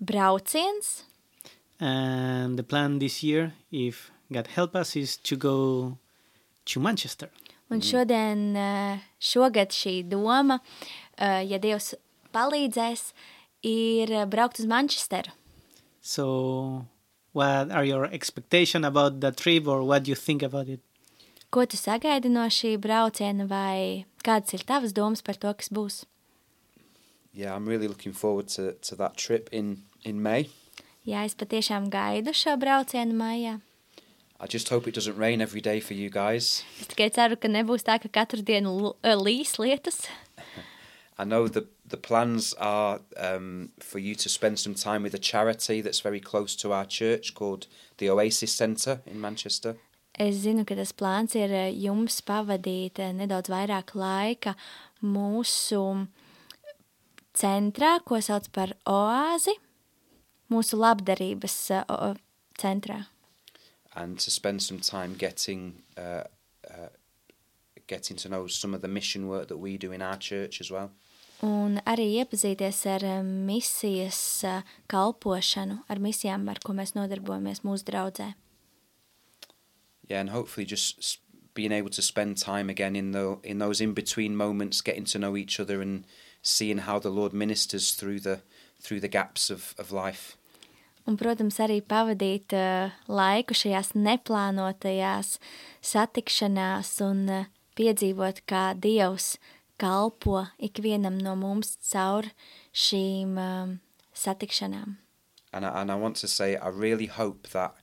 brauciens, 0.00 1.02
and 1.78 2.58
the 2.58 2.62
plan 2.62 2.98
this 2.98 3.22
year, 3.22 3.52
if 3.70 4.10
God 4.32 4.46
help 4.46 4.74
us, 4.74 4.96
is 4.96 5.18
to 5.18 5.36
go 5.36 5.98
to 6.64 6.80
Manchester. 6.80 7.28
un 7.70 7.80
šodien, 7.80 8.56
eh, 8.56 8.98
šogad 9.20 9.72
šī 9.72 10.08
doma, 10.08 10.58
eh, 11.16 11.44
ja 11.44 11.58
Dievs 11.58 11.94
palīdzēs, 12.32 13.12
ir 13.62 14.12
eh, 14.12 14.26
braukt 14.26 14.60
uz 14.60 14.66
Manchesteru. 14.66 15.32
So, 16.00 16.86
what 17.32 17.70
are 17.70 17.84
your 17.84 18.06
expectations 18.06 18.86
about 18.86 19.20
the 19.20 19.32
trip, 19.32 19.66
or 19.66 19.82
what 19.82 20.04
do 20.04 20.10
you 20.10 20.14
think 20.14 20.42
about 20.42 20.68
it? 20.68 20.80
Ko 21.50 21.64
tu 21.64 21.78
sagaidi 21.80 22.28
no 22.28 22.44
šī 22.52 22.74
brauciena, 22.76 23.46
vai 23.48 24.04
kādas 24.20 24.52
ir 24.52 24.66
tavas 24.68 24.92
domas 24.92 25.24
par 25.24 25.38
to, 25.40 25.52
kas 25.56 25.70
būs? 25.72 26.02
Yeah, 27.32 27.54
I'm 27.54 27.66
really 27.66 27.88
looking 27.88 28.12
forward 28.12 28.48
to, 28.56 28.72
to 28.72 28.96
that 28.96 29.16
trip 29.16 29.48
in, 29.52 29.84
in 30.04 30.20
May. 30.22 30.50
Jā, 31.08 31.24
es 31.24 31.38
patiešām 31.38 31.88
gaidu 31.88 32.34
šo 32.36 32.58
braucienu 32.60 33.16
maijā. 33.16 33.60
I 34.40 34.46
just 34.46 34.68
hope 34.68 34.86
it 34.86 34.94
doesn't 34.94 35.16
rain 35.16 35.40
every 35.40 35.60
day 35.60 35.80
for 35.80 35.94
you 35.94 36.10
guys. 36.10 36.62
Es 36.80 36.92
tikai 36.92 37.08
ceru, 37.14 37.40
ka 37.40 37.48
nebūs 37.48 37.86
tā, 37.86 37.96
ka 38.02 38.12
katru 38.12 38.44
dienu 38.44 38.92
eh, 39.02 39.16
līs 39.16 39.56
lietus. 39.58 40.04
I 41.18 41.24
know 41.24 41.48
the 41.48 41.66
the 41.88 41.96
plans 41.96 42.54
are 42.58 43.00
um, 43.16 43.70
for 43.80 43.98
you 43.98 44.14
to 44.14 44.28
spend 44.28 44.58
some 44.58 44.74
time 44.74 45.02
with 45.02 45.14
a 45.14 45.18
charity 45.18 45.80
that's 45.80 46.00
very 46.00 46.20
close 46.20 46.54
to 46.56 46.72
our 46.72 46.84
church 46.84 47.34
called 47.34 47.66
the 47.96 48.10
Oasis 48.10 48.52
Centre 48.52 49.00
in 49.06 49.20
Manchester. 49.20 49.76
Es 50.18 50.40
zinu, 50.42 50.64
ka 50.66 50.74
tas 50.74 50.90
plāns 50.92 51.36
ir 51.38 51.52
eh, 51.54 51.68
jums 51.78 52.18
pavadīt 52.26 52.98
eh, 52.98 53.12
nedaudz 53.14 53.52
vairāk 53.52 53.94
laika 53.94 54.56
mūsu 55.02 55.82
centrā, 57.38 57.98
ko 58.02 58.18
sauc 58.18 58.48
par 58.50 58.74
oāzi, 58.82 59.54
mūsu 60.50 60.80
labdarības 60.82 61.60
eh, 61.78 62.18
centrā. 62.58 63.04
and 63.98 64.18
to 64.18 64.30
spend 64.30 64.62
some 64.62 64.80
time 64.80 65.14
getting 65.18 65.82
uh, 65.96 66.24
uh, 66.70 66.90
getting 67.86 68.16
to 68.16 68.28
know 68.28 68.46
some 68.46 68.74
of 68.74 68.80
the 68.82 68.88
mission 68.88 69.28
work 69.28 69.48
that 69.48 69.58
we 69.58 69.76
do 69.76 69.92
in 69.92 70.02
our 70.02 70.16
church 70.16 70.60
as 70.60 70.70
well. 70.70 70.90
Un 71.42 71.78
arī 71.86 72.18
iepazīties 72.18 72.80
ar 72.90 73.04
misijas 73.22 74.42
kalpošanu, 74.90 75.76
ar 75.86 76.00
misijām, 76.02 76.48
ar 76.50 76.58
ko 76.64 76.74
mēs 76.74 76.96
nodarbojamies 76.96 77.62
mūsu 77.62 77.86
draudzē. 77.86 78.32
Yeah, 80.08 80.20
and 80.20 80.30
hopefully 80.30 80.64
just 80.64 81.20
being 81.54 81.72
able 81.72 81.90
to 81.90 82.02
spend 82.02 82.38
time 82.38 82.70
again 82.70 82.96
in 82.96 83.12
the 83.12 83.38
in 83.42 83.58
those 83.58 83.80
in 83.80 83.92
between 83.92 84.36
moments, 84.36 84.80
getting 84.80 85.04
to 85.04 85.18
know 85.18 85.36
each 85.36 85.60
other 85.60 85.82
and 85.82 86.04
seeing 86.42 86.78
how 86.78 86.98
the 86.98 87.10
Lord 87.10 87.32
ministers 87.32 87.92
through 87.92 88.20
the 88.20 88.40
through 88.80 89.00
the 89.00 89.08
gaps 89.08 89.50
of, 89.50 89.74
of 89.78 89.92
life. 89.92 90.36
Un, 91.08 91.16
protams, 91.16 91.56
arī 91.64 91.80
pavadīt 91.80 92.52
uh, 92.52 92.92
laiku 93.08 93.56
šajās 93.56 93.94
neplānotajās 93.96 95.38
satikšanās 95.80 96.90
un 97.06 97.22
uh, 97.32 97.46
piedzīvot, 97.80 98.42
kā 98.44 98.74
Dievs 98.76 99.38
kalpo 99.80 100.44
ikvienam 100.60 101.16
no 101.22 101.32
mums 101.38 101.78
caur 101.90 102.28
šīm 102.74 103.38
um, 103.40 103.78
satikšanām. 104.12 104.98
And 105.52 105.64
I, 105.64 105.80
and 105.80 105.90
I 105.90 105.94
want 105.94 106.16
to 106.16 106.28
say 106.28 106.56
I 106.56 106.68
really 106.68 107.06
hope 107.06 107.48
that 107.56 107.74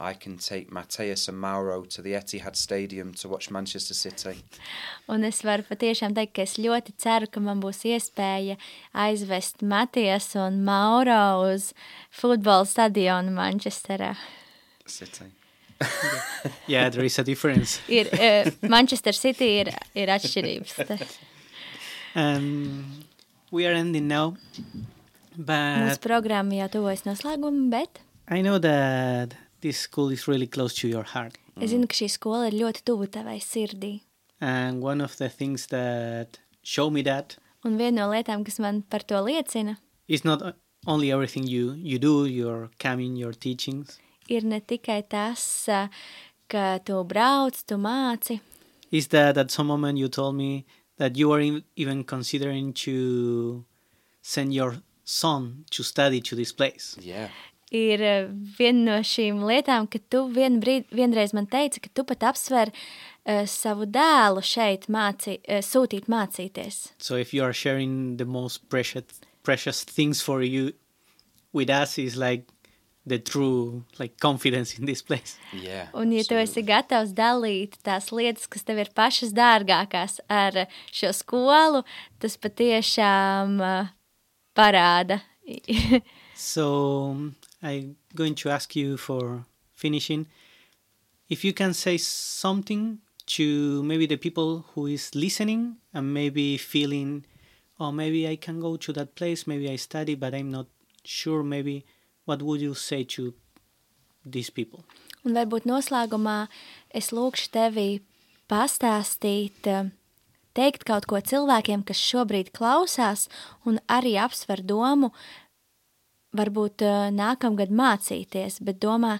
I 0.00 0.14
can 0.14 0.38
take 0.38 0.72
Mateus 0.72 1.28
and 1.28 1.38
Mauro 1.38 1.84
to 1.84 2.00
the 2.00 2.12
Etihad 2.14 2.56
Stadium 2.56 3.12
to 3.14 3.28
watch 3.28 3.50
Manchester 3.50 3.92
City. 3.94 4.38
Un 5.08 5.24
es 5.28 5.42
varu 5.44 5.66
patiešām 5.68 6.14
teikt, 6.16 6.32
ka 6.38 6.46
es 6.46 6.56
ļoti 6.56 6.94
ceru, 6.96 7.28
ka 7.28 7.42
man 7.44 7.60
būs 7.60 7.82
iespēja 7.84 8.56
aizvest 8.96 9.60
Matijas 9.60 10.30
un 10.40 10.62
Mauro 10.64 11.44
uz 11.50 11.74
futbola 12.10 12.64
stadionu 12.64 13.34
Manchesterā. 13.36 14.14
City. 14.86 15.28
Yeah, 16.66 16.88
there 16.88 17.04
is 17.04 17.18
a 17.18 17.24
difference. 17.24 17.80
Ir, 17.88 18.08
uh, 18.12 18.50
Manchester 18.68 19.12
City 19.12 19.48
ir, 19.60 19.70
ir 19.94 20.08
atšķirības. 20.12 21.18
And 22.14 23.04
we 23.50 23.66
are 23.66 23.72
ending 23.72 24.08
now, 24.08 24.36
Mūsu 25.36 25.44
but 25.46 26.00
programma 26.04 26.58
jau 26.58 26.68
tuvojas 26.74 27.04
noslēgumam, 27.06 27.68
bet 27.70 28.00
I 28.28 28.42
know 28.42 28.58
that 28.58 29.34
this 29.60 29.78
school 29.78 30.10
is 30.10 30.26
really 30.28 30.46
close 30.46 30.74
to 30.80 30.88
your 30.88 31.04
heart. 31.04 31.36
es 31.60 31.70
zinu, 31.70 31.86
ka 31.86 31.94
šī 31.94 32.08
skola 32.08 32.46
ir 32.48 32.56
ļoti 32.56 32.82
tuvu 32.86 33.06
tavai 33.12 33.38
sirdī. 33.44 34.00
And 34.40 34.80
one 34.82 35.00
of 35.00 35.16
the 35.18 35.28
things 35.28 35.66
that 35.66 36.38
show 36.62 36.88
me 36.90 37.02
that 37.02 37.36
Un 37.64 37.76
viena 37.76 38.00
no 38.00 38.08
lietām, 38.08 38.44
kas 38.44 38.58
man 38.58 38.82
par 38.82 39.00
to 39.04 39.14
liecina, 39.20 39.76
is 40.08 40.24
not 40.24 40.40
only 40.86 41.12
everything 41.12 41.46
you, 41.46 41.72
you 41.76 41.98
do, 41.98 42.24
your 42.24 42.70
coming, 42.78 43.16
your 43.16 43.32
teachings, 43.34 43.98
ir 44.30 44.44
ne 44.44 44.60
tikai 44.60 45.02
tas, 45.08 45.44
ā, 45.68 45.90
ka 46.48 46.78
tu 46.78 47.04
brauc, 47.04 47.60
tu 47.66 47.76
māci, 47.76 48.40
is 48.90 49.08
that 49.08 49.36
at 49.36 49.50
some 49.50 49.66
moment 49.66 49.98
you 49.98 50.08
told 50.08 50.36
me 50.36 50.64
that 50.96 51.16
you 51.16 51.28
were 51.28 51.40
in, 51.40 51.62
even 51.76 52.02
considering 52.04 52.72
to 52.72 53.64
send 54.22 54.54
your 54.54 54.76
son 55.04 55.64
to 55.70 55.82
study 55.82 56.20
to 56.22 56.34
this 56.34 56.52
place. 56.52 56.96
Yeah. 57.00 57.28
Ir 57.70 58.02
ā, 58.02 58.14
viena 58.58 58.82
no 58.86 58.98
šīm 59.06 59.42
lietām, 59.46 59.88
ka 59.90 60.00
tu 60.12 60.26
vien 60.34 60.60
brīd, 60.62 60.88
vienreiz 60.94 61.34
man 61.36 61.48
teici, 61.50 61.82
ka 61.84 61.92
tu 61.94 62.04
pat 62.08 62.26
apsver 62.32 62.72
uh, 62.74 63.44
savu 63.46 63.86
dēlu 63.86 64.42
šeit 64.44 64.88
māci, 64.92 65.38
uh, 65.46 65.62
sūtīt 65.64 66.10
mācīties. 66.10 66.90
So 66.98 67.16
if 67.16 67.34
you 67.34 67.44
are 67.44 67.54
sharing 67.54 68.16
the 68.18 68.26
most 68.26 68.68
precious 68.68 69.20
precious 69.42 69.84
things 69.84 70.20
for 70.20 70.42
you 70.42 70.72
with 71.52 71.70
us 71.70 71.98
is 71.98 72.16
like 72.16 72.44
the 73.06 73.18
true 73.18 73.84
like 73.98 74.20
confidence 74.20 74.78
in 74.78 74.84
this 74.84 75.02
place. 75.02 75.38
Yeah. 75.52 75.88
Un, 75.94 76.12
ja 76.12 76.22
tu 76.28 76.36
esi 76.38 76.62
gatavs 76.66 77.14
dalīt 77.16 77.78
tās 77.86 78.10
lietas, 78.12 78.46
kas 78.50 78.66
tev 78.68 78.82
ir 78.82 78.92
pašas 78.94 79.32
dārgākās 79.34 80.20
ar 80.28 80.66
šo 80.92 81.14
skolu, 81.16 81.82
tas 82.20 82.36
patiešām 82.36 83.58
uh, 83.64 83.92
parāda. 84.54 85.22
So 86.40 87.16
I'm 87.62 87.96
going 88.14 88.34
to 88.36 88.50
ask 88.50 88.74
you 88.74 88.96
for 88.96 89.44
finishing. 89.72 90.26
If 91.28 91.44
you 91.44 91.52
can 91.52 91.74
say 91.74 91.96
something 91.96 92.98
to 93.36 93.82
maybe 93.82 94.06
the 94.06 94.16
people 94.16 94.64
who 94.74 94.86
is 94.86 95.14
listening 95.14 95.76
and 95.94 96.12
maybe 96.12 96.56
feeling 96.56 97.24
oh 97.78 97.92
maybe 97.92 98.26
I 98.26 98.36
can 98.36 98.60
go 98.60 98.76
to 98.76 98.92
that 98.94 99.14
place 99.14 99.46
maybe 99.46 99.70
I 99.70 99.76
study 99.76 100.16
but 100.16 100.34
I'm 100.34 100.50
not 100.50 100.66
sure 101.04 101.44
maybe 101.44 101.84
what 102.24 102.42
would 102.42 102.60
you 102.60 102.74
say 102.74 103.04
to 103.04 103.34
these 104.24 104.50
people? 104.50 104.84
Un 105.24 105.36
varbūt 105.36 105.66
noslēgumā 105.68 106.48
es 106.96 107.10
lūkšu 107.12 107.50
tevi 107.52 108.00
pastāstīt, 108.50 109.66
eh, 109.66 109.90
teikt 110.56 110.86
kaut 110.88 111.06
ko 111.06 111.20
cilvēkiem, 111.20 111.84
kas 111.86 112.00
šobrīd 112.00 112.52
klausās, 112.56 113.28
un 113.66 113.78
arī 113.88 114.16
apsver 114.18 114.64
domu, 114.64 115.12
varbūt 116.36 116.84
uh, 116.86 117.08
nākamgad 117.14 117.72
mācīties, 117.74 118.60
bet 118.64 118.80
domā, 118.82 119.18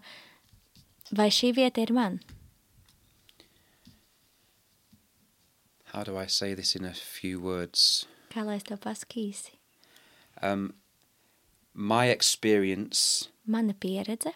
vai 1.12 1.28
šī 1.34 1.52
vieta 1.56 1.82
ir 1.82 1.92
man? 1.96 2.20
How 5.92 6.04
do 6.04 6.16
I 6.16 6.26
say 6.26 6.54
this 6.54 6.76
in 6.76 6.84
a 6.84 6.92
few 6.94 7.40
words? 7.40 8.06
Kā 8.30 8.44
lai 8.46 8.60
es 8.60 8.66
to 8.68 8.76
pasaku 8.78 9.24
īsi? 9.30 9.56
Um, 10.40 10.74
my 11.74 12.06
experience 12.06 13.28
Mana 13.44 13.74
pieredze 13.74 14.32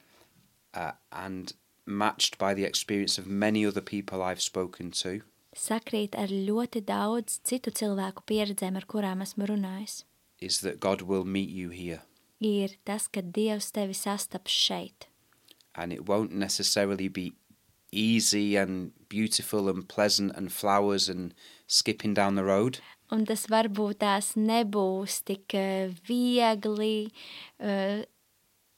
uh, 0.75 0.93
and 1.13 1.53
matched 1.87 2.39
by 2.39 2.55
the 2.55 2.65
experience 2.65 3.19
of 3.19 3.27
many 3.27 3.65
other 3.65 3.81
people 3.81 4.23
I've 4.23 4.43
spoken 4.43 4.91
to 5.03 5.21
sakrīt 5.55 6.17
ar 6.19 6.33
ļoti 6.33 6.83
daudz 6.83 7.39
citu 7.47 7.71
cilvēku 7.71 8.25
pieredzēm, 8.27 8.75
ar 8.75 8.87
kurām 8.91 9.23
esmu 9.23 9.47
runājis. 9.47 10.03
is 10.41 10.61
that 10.61 10.81
God 10.81 11.03
will 11.03 11.25
meet 11.25 11.49
you 11.49 11.71
here. 11.71 12.03
Ir 12.45 12.77
tas, 12.85 13.07
ka 13.09 13.23
Dievs 13.25 13.71
tevi 13.73 13.97
sastaps 13.97 14.53
šeit. 14.53 15.09
And 15.75 15.93
it 15.93 16.07
won't 16.07 16.33
necessarily 16.33 17.09
be 17.09 17.33
easy 17.91 18.57
and 18.57 18.93
beautiful 19.09 19.69
and 19.69 19.89
pleasant 19.89 20.33
and 20.37 20.53
flowers 20.53 21.09
and 21.09 21.33
skipping 21.67 22.15
down 22.15 22.35
the 22.35 22.45
road. 22.45 22.81
Un 23.13 23.25
tas 23.29 23.47
varbūt 23.53 24.01
tās 24.03 24.33
nebūs 24.37 25.21
tik 25.29 25.55
eh, 25.55 25.93
viegli, 26.09 27.11
eh, 27.61 28.05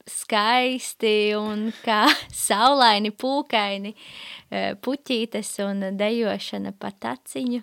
skaisti 0.06 1.34
un 1.38 1.70
kā 1.84 2.04
saulaini, 2.46 3.14
pūkaini, 3.14 3.94
eh, 4.50 4.74
puķītes 4.74 5.54
un 5.66 5.88
dejošana 5.98 6.74
pa 6.78 6.92
taciņu. 6.92 7.62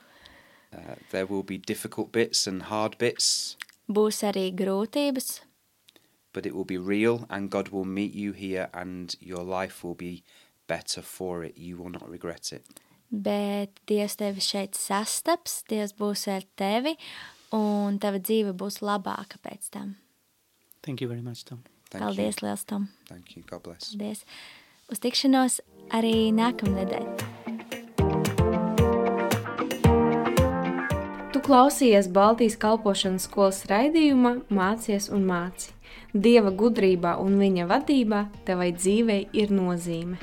Uh, 0.73 0.95
there 1.11 1.27
will 1.27 1.43
be 1.43 1.59
difficult 1.59 2.11
bits 2.11 2.47
and 2.47 2.63
hard 2.63 2.97
bits, 2.97 3.57
Būs 3.91 4.21
arī 4.23 4.47
grūtības, 4.55 5.41
but 6.33 6.45
it 6.45 6.55
will 6.55 6.65
be 6.65 6.77
real 6.77 7.25
and 7.29 7.49
God 7.49 7.69
will 7.69 7.85
meet 7.85 8.13
you 8.13 8.33
here 8.33 8.69
and 8.73 9.15
your 9.19 9.43
life 9.43 9.83
will 9.83 9.95
be 9.95 10.23
better 10.67 11.01
for 11.01 11.43
it. 11.43 11.57
You 11.57 11.77
will 11.77 11.89
not 11.89 12.09
regret 12.09 12.51
it. 12.51 12.65
bet 13.13 13.77
Dievs 13.87 14.17
tevi 14.17 14.41
šeit 14.41 14.77
sastaps, 14.77 15.61
Dievs 15.69 15.93
būs 15.97 16.25
ar 16.33 16.45
tevi 16.57 16.95
un 17.53 17.99
tava 18.01 18.17
dzīve 18.17 18.55
būs 18.57 18.81
labāka 18.81 19.37
pēc 19.43 19.69
tam. 19.75 19.95
Thank 20.81 21.01
you 21.01 21.07
very 21.07 21.21
much, 21.21 21.45
Tom. 21.45 21.63
Thank 21.91 22.03
Paldies, 22.03 22.41
liels 22.41 22.65
Tom! 22.65 22.89
you. 22.89 23.05
Thank 23.07 23.35
you. 23.37 23.43
God 23.45 23.63
bless. 23.63 23.93
Paldies! 23.93 24.25
Uz 24.89 24.99
tikšanos 24.99 25.61
arī 25.93 26.33
nākamnedēļ! 26.33 27.05
Tu 31.33 31.41
klausījies 31.45 32.09
Baltijas 32.13 32.57
kalpošanas 32.57 33.29
skolas 33.29 33.63
raidījumā 33.69 34.39
Mācies 34.49 35.11
un 35.13 35.23
māci. 35.29 35.71
Dieva 36.13 36.51
gudrībā 36.53 37.17
un 37.23 37.39
viņa 37.41 37.69
vadībā 37.69 38.25
tevai 38.45 38.71
dzīvei 38.77 39.27
ir 39.33 39.53
nozīme. 39.53 40.19